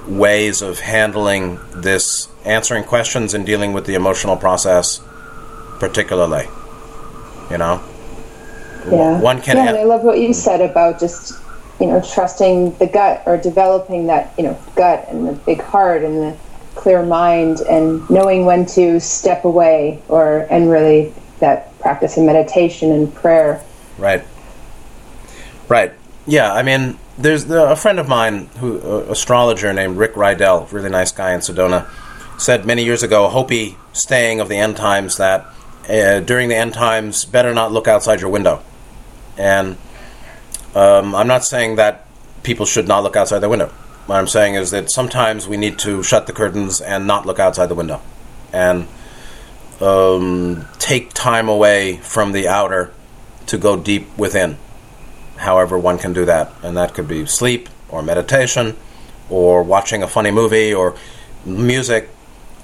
ways 0.06 0.62
of 0.62 0.80
handling 0.80 1.58
this, 1.74 2.28
answering 2.44 2.84
questions 2.84 3.34
and 3.34 3.46
dealing 3.46 3.72
with 3.72 3.86
the 3.86 3.94
emotional 3.94 4.36
process, 4.36 5.00
particularly. 5.78 6.46
You 7.50 7.58
know? 7.58 7.82
Yeah. 8.90 9.20
One 9.20 9.40
can. 9.40 9.56
Yeah, 9.56 9.68
and 9.68 9.78
I 9.78 9.84
love 9.84 10.02
what 10.02 10.18
you 10.18 10.32
said 10.32 10.60
about 10.60 10.98
just, 10.98 11.40
you 11.82 11.88
know, 11.88 12.00
trusting 12.00 12.74
the 12.78 12.86
gut 12.86 13.22
or 13.26 13.36
developing 13.36 14.06
that, 14.06 14.32
you 14.38 14.44
know, 14.44 14.58
gut 14.76 15.04
and 15.08 15.28
the 15.28 15.32
big 15.32 15.60
heart 15.60 16.02
and 16.02 16.16
the 16.16 16.36
clear 16.74 17.04
mind 17.04 17.60
and 17.68 18.08
knowing 18.08 18.46
when 18.46 18.64
to 18.64 18.98
step 19.00 19.44
away 19.44 20.00
or, 20.08 20.46
and 20.48 20.70
really 20.70 21.12
that 21.40 21.78
practice 21.80 22.16
of 22.16 22.22
meditation 22.22 22.90
and 22.92 23.14
prayer 23.14 23.62
Right. 23.98 24.24
Right. 25.68 25.92
Yeah. 26.26 26.52
I 26.52 26.62
mean, 26.62 26.98
there's 27.18 27.46
the, 27.46 27.70
a 27.70 27.76
friend 27.76 27.98
of 27.98 28.08
mine 28.08 28.46
who 28.58 28.78
astrologer 29.10 29.72
named 29.72 29.96
Rick 29.96 30.14
Rydell, 30.14 30.70
really 30.72 30.90
nice 30.90 31.12
guy 31.12 31.32
in 31.32 31.40
Sedona, 31.40 31.88
said 32.38 32.66
many 32.66 32.84
years 32.84 33.02
ago, 33.02 33.28
Hopi 33.28 33.76
staying 33.92 34.40
of 34.40 34.48
the 34.48 34.56
end 34.56 34.76
times 34.76 35.18
that 35.18 35.46
uh, 35.88 36.20
during 36.20 36.48
the 36.48 36.56
end 36.56 36.74
times, 36.74 37.24
better 37.24 37.52
not 37.52 37.72
look 37.72 37.86
outside 37.86 38.20
your 38.20 38.30
window. 38.30 38.62
And 39.36 39.76
um, 40.74 41.14
I'm 41.14 41.26
not 41.26 41.44
saying 41.44 41.76
that 41.76 42.06
people 42.42 42.66
should 42.66 42.88
not 42.88 43.02
look 43.02 43.16
outside 43.16 43.40
their 43.40 43.48
window. 43.48 43.68
What 44.06 44.16
I'm 44.16 44.26
saying 44.26 44.56
is 44.56 44.70
that 44.72 44.90
sometimes 44.90 45.46
we 45.46 45.56
need 45.56 45.78
to 45.80 46.02
shut 46.02 46.26
the 46.26 46.32
curtains 46.32 46.80
and 46.80 47.06
not 47.06 47.24
look 47.24 47.38
outside 47.38 47.66
the 47.66 47.74
window, 47.74 48.00
and 48.52 48.88
um, 49.80 50.66
take 50.78 51.12
time 51.12 51.48
away 51.48 51.98
from 51.98 52.32
the 52.32 52.48
outer 52.48 52.92
to 53.46 53.58
go 53.58 53.76
deep 53.76 54.16
within. 54.16 54.56
However, 55.36 55.78
one 55.78 55.98
can 55.98 56.12
do 56.12 56.24
that, 56.24 56.52
and 56.62 56.76
that 56.76 56.94
could 56.94 57.08
be 57.08 57.26
sleep 57.26 57.68
or 57.88 58.02
meditation 58.02 58.76
or 59.30 59.62
watching 59.62 60.02
a 60.02 60.08
funny 60.08 60.30
movie 60.30 60.74
or 60.74 60.96
music 61.44 62.08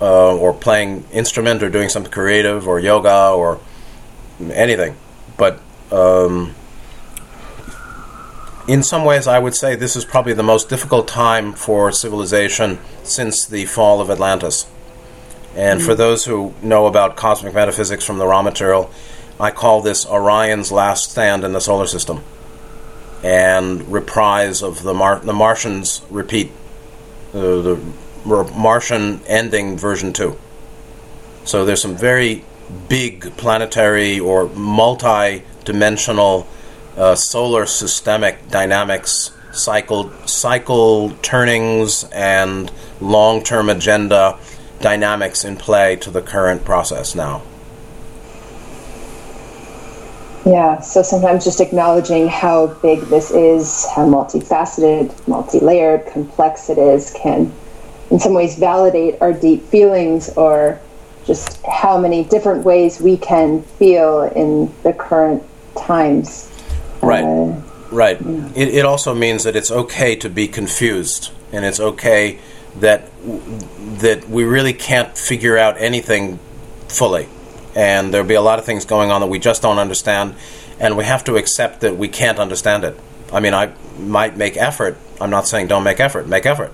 uh, 0.00 0.36
or 0.36 0.52
playing 0.52 1.04
instrument 1.12 1.62
or 1.62 1.68
doing 1.68 1.88
something 1.88 2.12
creative 2.12 2.68
or 2.68 2.78
yoga 2.78 3.30
or 3.30 3.58
anything. 4.52 4.96
But 5.36 5.60
um, 5.90 6.54
in 8.68 8.82
some 8.82 9.04
ways, 9.04 9.26
I 9.26 9.38
would 9.38 9.54
say 9.54 9.74
this 9.74 9.96
is 9.96 10.04
probably 10.04 10.34
the 10.34 10.42
most 10.42 10.68
difficult 10.68 11.08
time 11.08 11.54
for 11.54 11.90
civilization 11.90 12.78
since 13.02 13.46
the 13.46 13.64
fall 13.64 14.00
of 14.02 14.10
Atlantis. 14.10 14.66
And 15.56 15.80
mm-hmm. 15.80 15.88
for 15.88 15.94
those 15.94 16.26
who 16.26 16.54
know 16.62 16.86
about 16.86 17.16
cosmic 17.16 17.54
metaphysics 17.54 18.04
from 18.04 18.18
the 18.18 18.26
Ra 18.26 18.42
material, 18.42 18.90
I 19.40 19.50
call 19.52 19.80
this 19.80 20.06
Orion's 20.06 20.70
last 20.70 21.10
stand 21.10 21.44
in 21.44 21.52
the 21.52 21.60
solar 21.60 21.86
system, 21.86 22.22
and 23.24 23.90
reprise 23.90 24.62
of 24.62 24.82
the 24.82 24.92
Mar- 24.92 25.20
the 25.20 25.32
Martians 25.32 26.02
repeat, 26.10 26.52
uh, 27.32 27.38
the 27.38 27.80
Martian 28.24 29.22
ending 29.26 29.78
version 29.78 30.12
two. 30.12 30.36
So 31.44 31.64
there's 31.64 31.80
some 31.80 31.96
very 31.96 32.44
big 32.88 33.34
planetary 33.38 34.20
or 34.20 34.48
multi-dimensional 34.50 36.46
uh, 36.98 37.14
solar 37.14 37.64
systemic 37.64 38.48
dynamics, 38.48 39.30
cycle 39.52 40.10
cycle 40.26 41.10
turnings, 41.22 42.04
and 42.12 42.70
long-term 43.00 43.68
agenda 43.70 44.38
dynamics 44.80 45.44
in 45.44 45.56
play 45.56 45.96
to 45.96 46.10
the 46.10 46.22
current 46.22 46.64
process 46.64 47.14
now. 47.14 47.42
Yeah, 50.44 50.80
so 50.80 51.02
sometimes 51.02 51.44
just 51.44 51.60
acknowledging 51.60 52.26
how 52.26 52.68
big 52.80 53.00
this 53.02 53.30
is, 53.30 53.86
how 53.94 54.06
multifaceted, 54.06 55.28
multi 55.28 55.60
layered, 55.60 56.06
complex 56.06 56.70
it 56.70 56.78
is, 56.78 57.12
can 57.12 57.52
in 58.10 58.18
some 58.18 58.32
ways 58.32 58.58
validate 58.58 59.20
our 59.20 59.32
deep 59.32 59.62
feelings 59.64 60.30
or 60.30 60.80
just 61.26 61.60
how 61.66 62.00
many 62.00 62.24
different 62.24 62.64
ways 62.64 63.00
we 63.00 63.18
can 63.18 63.62
feel 63.62 64.22
in 64.22 64.72
the 64.82 64.92
current 64.94 65.42
times. 65.76 66.50
Right. 67.02 67.24
Right. 67.90 68.20
Yeah. 68.20 68.48
It, 68.54 68.68
it 68.68 68.84
also 68.84 69.14
means 69.14 69.44
that 69.44 69.56
it's 69.56 69.70
okay 69.70 70.16
to 70.16 70.28
be 70.28 70.48
confused, 70.48 71.30
and 71.52 71.64
it's 71.64 71.80
okay 71.80 72.38
that 72.76 73.10
that 74.00 74.28
we 74.28 74.44
really 74.44 74.72
can't 74.72 75.16
figure 75.16 75.56
out 75.56 75.76
anything 75.78 76.38
fully, 76.88 77.28
and 77.74 78.12
there'll 78.12 78.26
be 78.26 78.34
a 78.34 78.42
lot 78.42 78.58
of 78.58 78.64
things 78.64 78.84
going 78.84 79.10
on 79.10 79.20
that 79.22 79.28
we 79.28 79.38
just 79.38 79.62
don't 79.62 79.78
understand, 79.78 80.34
and 80.78 80.96
we 80.96 81.04
have 81.04 81.24
to 81.24 81.36
accept 81.36 81.80
that 81.80 81.96
we 81.96 82.08
can't 82.08 82.38
understand 82.38 82.84
it. 82.84 82.98
I 83.32 83.40
mean, 83.40 83.54
I 83.54 83.72
might 83.98 84.36
make 84.36 84.56
effort. 84.56 84.98
I'm 85.20 85.30
not 85.30 85.48
saying 85.48 85.68
don't 85.68 85.84
make 85.84 86.00
effort. 86.00 86.28
Make 86.28 86.44
effort, 86.44 86.72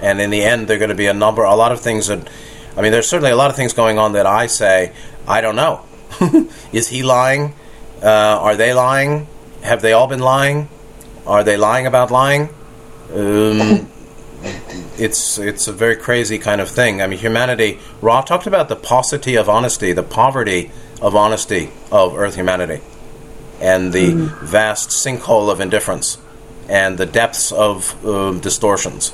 and 0.00 0.20
in 0.20 0.30
the 0.30 0.42
end, 0.42 0.68
there 0.68 0.76
are 0.76 0.78
going 0.78 0.90
to 0.90 0.94
be 0.94 1.06
a 1.06 1.14
number, 1.14 1.42
a 1.42 1.54
lot 1.54 1.72
of 1.72 1.80
things 1.80 2.08
that. 2.08 2.28
I 2.76 2.82
mean, 2.82 2.92
there's 2.92 3.08
certainly 3.08 3.32
a 3.32 3.36
lot 3.36 3.50
of 3.50 3.56
things 3.56 3.72
going 3.72 3.98
on 3.98 4.12
that 4.12 4.26
I 4.26 4.46
say 4.46 4.92
I 5.26 5.40
don't 5.40 5.56
know. 5.56 5.84
Is 6.72 6.88
he 6.88 7.02
lying? 7.02 7.54
Uh, 8.02 8.06
are 8.06 8.56
they 8.56 8.72
lying? 8.72 9.26
Have 9.62 9.82
they 9.82 9.92
all 9.92 10.06
been 10.06 10.20
lying? 10.20 10.68
Are 11.26 11.44
they 11.44 11.56
lying 11.56 11.86
about 11.86 12.10
lying? 12.10 12.48
Um, 13.14 13.90
it's 14.98 15.38
it's 15.38 15.68
a 15.68 15.72
very 15.72 15.96
crazy 15.96 16.38
kind 16.38 16.60
of 16.60 16.68
thing. 16.68 17.02
I 17.02 17.06
mean, 17.06 17.18
humanity. 17.18 17.78
Ra 18.00 18.22
talked 18.22 18.46
about 18.46 18.68
the 18.68 18.76
paucity 18.76 19.36
of 19.36 19.48
honesty, 19.48 19.92
the 19.92 20.02
poverty 20.02 20.70
of 21.00 21.14
honesty 21.14 21.70
of 21.90 22.16
Earth 22.16 22.36
humanity, 22.36 22.80
and 23.60 23.92
the 23.92 24.12
mm. 24.12 24.40
vast 24.42 24.90
sinkhole 24.90 25.50
of 25.50 25.60
indifference, 25.60 26.18
and 26.68 26.98
the 26.98 27.06
depths 27.06 27.52
of 27.52 28.04
uh, 28.06 28.32
distortions. 28.32 29.12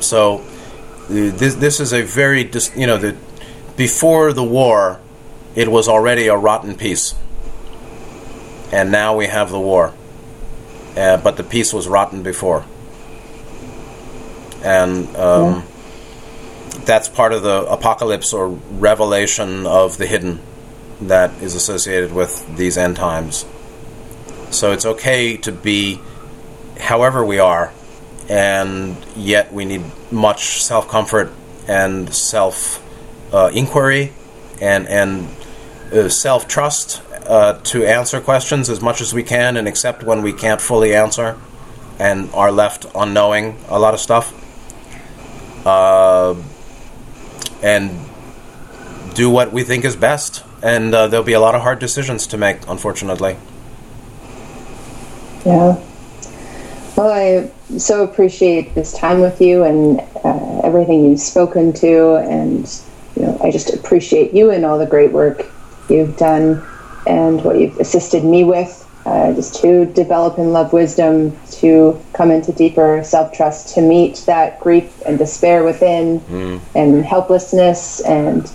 So, 0.00 0.38
uh, 0.38 0.46
this 1.08 1.56
this 1.56 1.80
is 1.80 1.92
a 1.92 2.02
very 2.02 2.44
dis- 2.44 2.72
you 2.76 2.86
know 2.86 2.98
the 2.98 3.16
before 3.76 4.32
the 4.32 4.44
war, 4.44 5.00
it 5.54 5.68
was 5.68 5.88
already 5.88 6.26
a 6.26 6.36
rotten 6.36 6.76
piece, 6.76 7.14
and 8.72 8.90
now 8.90 9.16
we 9.16 9.26
have 9.26 9.50
the 9.50 9.60
war, 9.60 9.94
uh, 10.96 11.16
but 11.18 11.36
the 11.36 11.44
peace 11.44 11.72
was 11.72 11.88
rotten 11.88 12.22
before 12.22 12.64
and 14.62 15.14
um, 15.16 15.54
yeah. 15.54 15.62
that's 16.84 17.08
part 17.08 17.32
of 17.32 17.42
the 17.42 17.64
apocalypse 17.66 18.32
or 18.32 18.48
revelation 18.48 19.66
of 19.66 19.98
the 19.98 20.06
hidden 20.06 20.40
that 21.00 21.30
is 21.42 21.54
associated 21.54 22.12
with 22.12 22.56
these 22.56 22.76
end 22.76 22.96
times. 22.96 23.46
So 24.50 24.72
it's 24.72 24.84
okay 24.84 25.36
to 25.38 25.52
be 25.52 26.00
however 26.80 27.24
we 27.24 27.38
are, 27.38 27.72
and 28.28 28.96
yet 29.14 29.52
we 29.52 29.64
need 29.64 29.84
much 30.10 30.62
self 30.62 30.88
comfort 30.88 31.32
and 31.68 32.12
self 32.12 32.82
uh, 33.32 33.50
inquiry 33.52 34.12
and 34.60 34.88
and 34.88 35.28
uh, 35.92 36.08
self 36.08 36.48
trust 36.48 37.02
uh, 37.28 37.60
to 37.62 37.84
answer 37.84 38.20
questions 38.20 38.70
as 38.70 38.80
much 38.80 39.00
as 39.00 39.12
we 39.12 39.22
can 39.22 39.56
and 39.56 39.68
accept 39.68 40.02
when 40.02 40.22
we 40.22 40.32
can't 40.32 40.60
fully 40.60 40.94
answer 40.94 41.36
and 41.98 42.30
are 42.32 42.50
left 42.50 42.86
unknowing 42.94 43.56
a 43.68 43.78
lot 43.78 43.92
of 43.92 44.00
stuff 44.00 44.32
uh, 45.66 46.34
and 47.62 47.90
do 49.14 49.28
what 49.28 49.52
we 49.52 49.62
think 49.62 49.84
is 49.84 49.94
best. 49.94 50.44
And 50.62 50.94
uh, 50.94 51.06
there'll 51.06 51.26
be 51.26 51.34
a 51.34 51.40
lot 51.40 51.54
of 51.54 51.62
hard 51.62 51.78
decisions 51.78 52.26
to 52.28 52.38
make, 52.38 52.66
unfortunately. 52.66 53.36
Yeah. 55.44 55.78
Well, 56.96 57.12
I 57.12 57.50
so 57.78 58.02
appreciate 58.02 58.74
this 58.74 58.92
time 58.92 59.20
with 59.20 59.40
you 59.40 59.64
and 59.64 60.00
uh, 60.24 60.60
everything 60.64 61.04
you've 61.04 61.20
spoken 61.20 61.72
to, 61.74 62.16
and 62.16 62.66
you 63.14 63.22
know, 63.22 63.38
I 63.42 63.52
just 63.52 63.72
appreciate 63.72 64.32
you 64.32 64.50
and 64.50 64.64
all 64.64 64.78
the 64.78 64.86
great 64.86 65.12
work 65.12 65.46
you've 65.88 66.16
done 66.16 66.66
and 67.06 67.42
what 67.44 67.58
you've 67.58 67.78
assisted 67.78 68.24
me 68.24 68.44
with 68.44 68.88
uh, 69.08 69.32
just 69.32 69.54
to 69.62 69.86
develop 69.86 70.36
and 70.36 70.52
love 70.52 70.72
wisdom, 70.74 71.34
to 71.50 71.98
come 72.12 72.30
into 72.30 72.52
deeper 72.52 73.02
self 73.02 73.32
trust, 73.32 73.74
to 73.74 73.80
meet 73.80 74.16
that 74.26 74.60
grief 74.60 75.00
and 75.06 75.16
despair 75.16 75.64
within, 75.64 76.20
mm. 76.20 76.60
and 76.74 77.04
helplessness, 77.06 78.00
and 78.00 78.50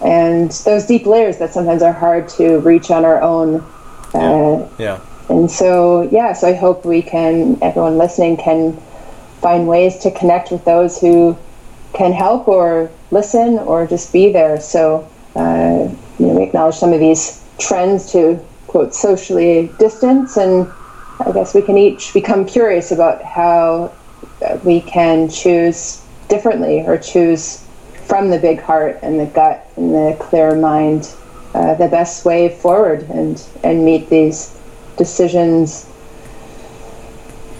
and 0.00 0.52
those 0.64 0.86
deep 0.86 1.06
layers 1.06 1.38
that 1.38 1.52
sometimes 1.52 1.82
are 1.82 1.92
hard 1.92 2.28
to 2.28 2.58
reach 2.58 2.90
on 2.92 3.04
our 3.04 3.20
own. 3.20 3.56
Uh, 4.14 4.68
yeah. 4.78 5.00
yeah. 5.00 5.00
And 5.28 5.50
so, 5.50 6.02
yeah. 6.02 6.34
So 6.34 6.46
I 6.46 6.52
hope 6.52 6.84
we 6.84 7.02
can, 7.02 7.58
everyone 7.60 7.98
listening, 7.98 8.36
can 8.36 8.76
find 9.40 9.66
ways 9.66 9.98
to 10.00 10.10
connect 10.12 10.52
with 10.52 10.64
those 10.64 11.00
who 11.00 11.36
can 11.94 12.12
help 12.12 12.46
or 12.46 12.90
listen 13.10 13.58
or 13.58 13.86
just 13.86 14.12
be 14.12 14.30
there. 14.30 14.60
So, 14.60 15.10
uh, 15.34 15.88
you 16.18 16.26
know, 16.26 16.34
we 16.34 16.44
acknowledge 16.44 16.76
some 16.76 16.92
of 16.92 17.00
these 17.00 17.43
trends 17.58 18.12
to 18.12 18.44
quote 18.66 18.94
socially 18.94 19.70
distance 19.78 20.36
and 20.36 20.70
i 21.20 21.32
guess 21.32 21.54
we 21.54 21.62
can 21.62 21.78
each 21.78 22.12
become 22.12 22.44
curious 22.44 22.90
about 22.90 23.22
how 23.22 23.92
we 24.64 24.80
can 24.80 25.28
choose 25.28 26.02
differently 26.28 26.80
or 26.80 26.98
choose 26.98 27.64
from 28.06 28.30
the 28.30 28.38
big 28.38 28.60
heart 28.60 28.98
and 29.02 29.18
the 29.18 29.26
gut 29.26 29.66
and 29.76 29.94
the 29.94 30.16
clear 30.20 30.54
mind 30.54 31.14
uh, 31.54 31.74
the 31.74 31.88
best 31.88 32.24
way 32.24 32.48
forward 32.48 33.02
and 33.10 33.46
and 33.62 33.84
meet 33.84 34.08
these 34.10 34.58
decisions 34.96 35.88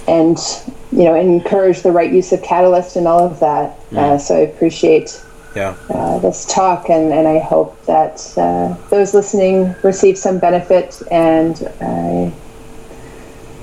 and 0.06 0.38
you 0.92 1.04
know 1.04 1.14
encourage 1.14 1.82
the 1.82 1.90
right 1.90 2.12
use 2.12 2.32
of 2.32 2.42
catalyst 2.42 2.96
and 2.96 3.06
all 3.06 3.24
of 3.24 3.40
that 3.40 3.78
mm. 3.90 3.98
uh, 3.98 4.18
so 4.18 4.36
i 4.36 4.40
appreciate 4.40 5.22
yeah. 5.54 5.76
uh, 5.90 6.18
this 6.18 6.46
talk, 6.46 6.88
and, 6.88 7.12
and 7.12 7.26
I 7.26 7.38
hope 7.38 7.80
that 7.86 8.32
uh, 8.36 8.76
those 8.90 9.14
listening 9.14 9.74
receive 9.82 10.18
some 10.18 10.38
benefit. 10.38 11.02
And 11.10 11.56
I, 11.80 12.32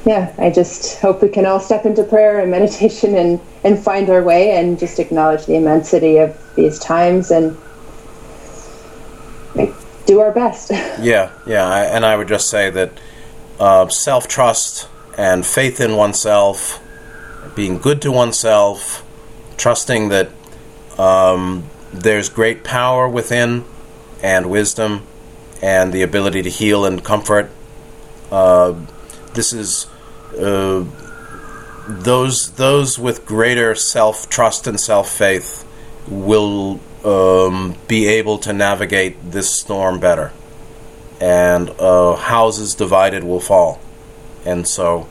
yeah, 0.05 0.33
I 0.37 0.49
just 0.49 0.99
hope 0.99 1.21
we 1.21 1.29
can 1.29 1.45
all 1.45 1.59
step 1.59 1.85
into 1.85 2.03
prayer 2.03 2.39
and 2.39 2.51
meditation 2.57 3.15
and, 3.15 3.39
and 3.63 3.77
find 3.77 4.09
our 4.09 4.23
way 4.23 4.51
and 4.51 4.79
just 4.79 4.99
acknowledge 4.99 5.45
the 5.45 5.55
immensity 5.55 6.17
of 6.17 6.37
these 6.55 6.79
times 6.79 7.31
and 7.31 7.57
do 10.05 10.19
our 10.19 10.31
best. 10.31 10.71
yeah, 10.99 11.31
yeah, 11.45 11.65
I, 11.65 11.83
and 11.85 12.05
I 12.05 12.15
would 12.15 12.27
just 12.27 12.49
say 12.49 12.69
that 12.69 12.91
uh, 13.59 13.87
self 13.89 14.27
trust 14.27 14.87
and 15.17 15.45
faith 15.45 15.79
in 15.79 15.95
oneself, 15.95 16.81
being 17.55 17.77
good 17.77 18.01
to 18.01 18.11
oneself, 18.11 19.05
trusting 19.57 20.09
that 20.09 20.29
um, 20.97 21.69
there's 21.93 22.29
great 22.29 22.63
power 22.63 23.07
within 23.07 23.65
and 24.23 24.49
wisdom 24.49 25.05
and 25.61 25.93
the 25.93 26.01
ability 26.01 26.41
to 26.41 26.49
heal 26.49 26.85
and 26.85 27.03
comfort. 27.03 27.49
Uh, 28.31 28.75
this 29.33 29.53
is 29.53 29.87
uh, 30.39 30.85
those 31.87 32.51
those 32.51 32.97
with 32.97 33.25
greater 33.25 33.75
self 33.75 34.29
trust 34.29 34.67
and 34.67 34.79
self 34.79 35.09
faith 35.09 35.67
will 36.07 36.79
um, 37.03 37.75
be 37.87 38.07
able 38.07 38.37
to 38.39 38.53
navigate 38.53 39.31
this 39.31 39.49
storm 39.49 39.99
better, 39.99 40.31
and 41.19 41.69
uh, 41.71 42.15
houses 42.15 42.73
divided 42.73 43.23
will 43.23 43.39
fall, 43.39 43.79
and 44.45 44.67
so 44.67 45.07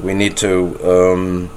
we 0.00 0.14
need 0.14 0.36
to 0.38 0.78
um, 0.82 1.50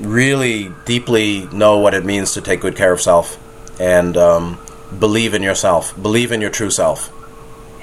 really 0.00 0.70
deeply 0.84 1.46
know 1.52 1.78
what 1.78 1.94
it 1.94 2.04
means 2.04 2.32
to 2.34 2.40
take 2.40 2.60
good 2.60 2.76
care 2.76 2.92
of 2.92 3.00
self 3.00 3.38
and 3.78 4.16
um, 4.16 4.58
believe 4.98 5.34
in 5.34 5.42
yourself, 5.42 6.00
believe 6.00 6.32
in 6.32 6.40
your 6.40 6.50
true 6.50 6.70
self, 6.70 7.12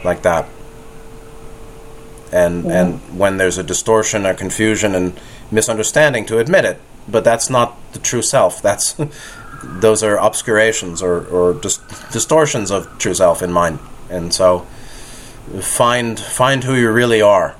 like 0.03 0.21
that. 0.23 0.47
And 2.31 2.65
yeah. 2.65 2.81
and 2.81 3.17
when 3.17 3.37
there's 3.37 3.57
a 3.57 3.63
distortion 3.63 4.25
or 4.25 4.33
confusion 4.33 4.95
and 4.95 5.19
misunderstanding, 5.51 6.25
to 6.25 6.39
admit 6.39 6.65
it, 6.65 6.79
but 7.07 7.23
that's 7.23 7.49
not 7.49 7.77
the 7.93 7.99
true 7.99 8.21
self. 8.21 8.61
That's 8.61 8.95
those 9.63 10.03
are 10.03 10.17
obscurations 10.17 11.01
or 11.01 11.25
or 11.25 11.53
dis- 11.53 11.79
distortions 12.11 12.71
of 12.71 12.97
true 12.97 13.13
self 13.13 13.41
in 13.41 13.51
mind. 13.51 13.79
And 14.09 14.33
so 14.33 14.59
find 15.61 16.19
find 16.19 16.63
who 16.63 16.75
you 16.75 16.91
really 16.91 17.21
are, 17.21 17.55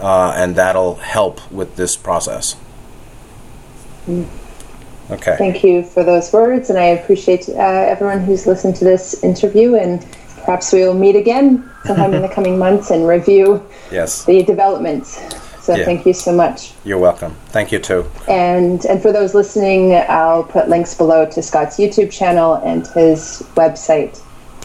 uh, 0.00 0.32
and 0.36 0.56
that'll 0.56 0.96
help 0.96 1.52
with 1.52 1.76
this 1.76 1.96
process. 1.96 2.56
Mm. 4.06 4.26
Okay. 5.12 5.36
Thank 5.36 5.62
you 5.62 5.82
for 5.82 6.02
those 6.02 6.32
words, 6.32 6.70
and 6.70 6.78
I 6.78 6.86
appreciate 6.86 7.48
uh, 7.48 7.52
everyone 7.52 8.20
who's 8.20 8.46
listened 8.46 8.76
to 8.76 8.84
this 8.84 9.22
interview. 9.22 9.74
And 9.74 10.00
perhaps 10.44 10.72
we'll 10.72 10.94
meet 10.94 11.16
again 11.16 11.70
sometime 11.84 12.14
in 12.14 12.22
the 12.22 12.28
coming 12.34 12.58
months 12.58 12.90
and 12.90 13.06
review 13.06 13.64
yes. 13.90 14.24
the 14.24 14.42
developments. 14.42 15.20
So 15.62 15.76
yeah. 15.76 15.84
thank 15.84 16.06
you 16.06 16.12
so 16.12 16.32
much. 16.32 16.72
You're 16.84 16.98
welcome. 16.98 17.36
Thank 17.46 17.70
you 17.70 17.78
too. 17.78 18.10
And 18.26 18.84
and 18.86 19.00
for 19.00 19.12
those 19.12 19.32
listening, 19.34 19.94
I'll 19.94 20.42
put 20.42 20.68
links 20.68 20.94
below 20.94 21.24
to 21.26 21.42
Scott's 21.42 21.76
YouTube 21.76 22.10
channel 22.10 22.54
and 22.54 22.86
his 22.88 23.44
website. 23.54 24.20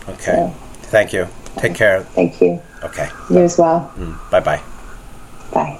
Okay. 0.10 0.24
So, 0.24 0.56
thank 0.90 1.14
you. 1.14 1.28
Take 1.58 1.76
care. 1.76 2.02
Thank 2.02 2.42
you. 2.42 2.62
Okay. 2.84 3.10
You 3.30 3.40
as 3.40 3.58
well. 3.58 3.92
Mm, 3.96 4.18
bye 4.32 4.40
bye. 4.40 4.62
Bye. 5.52 5.80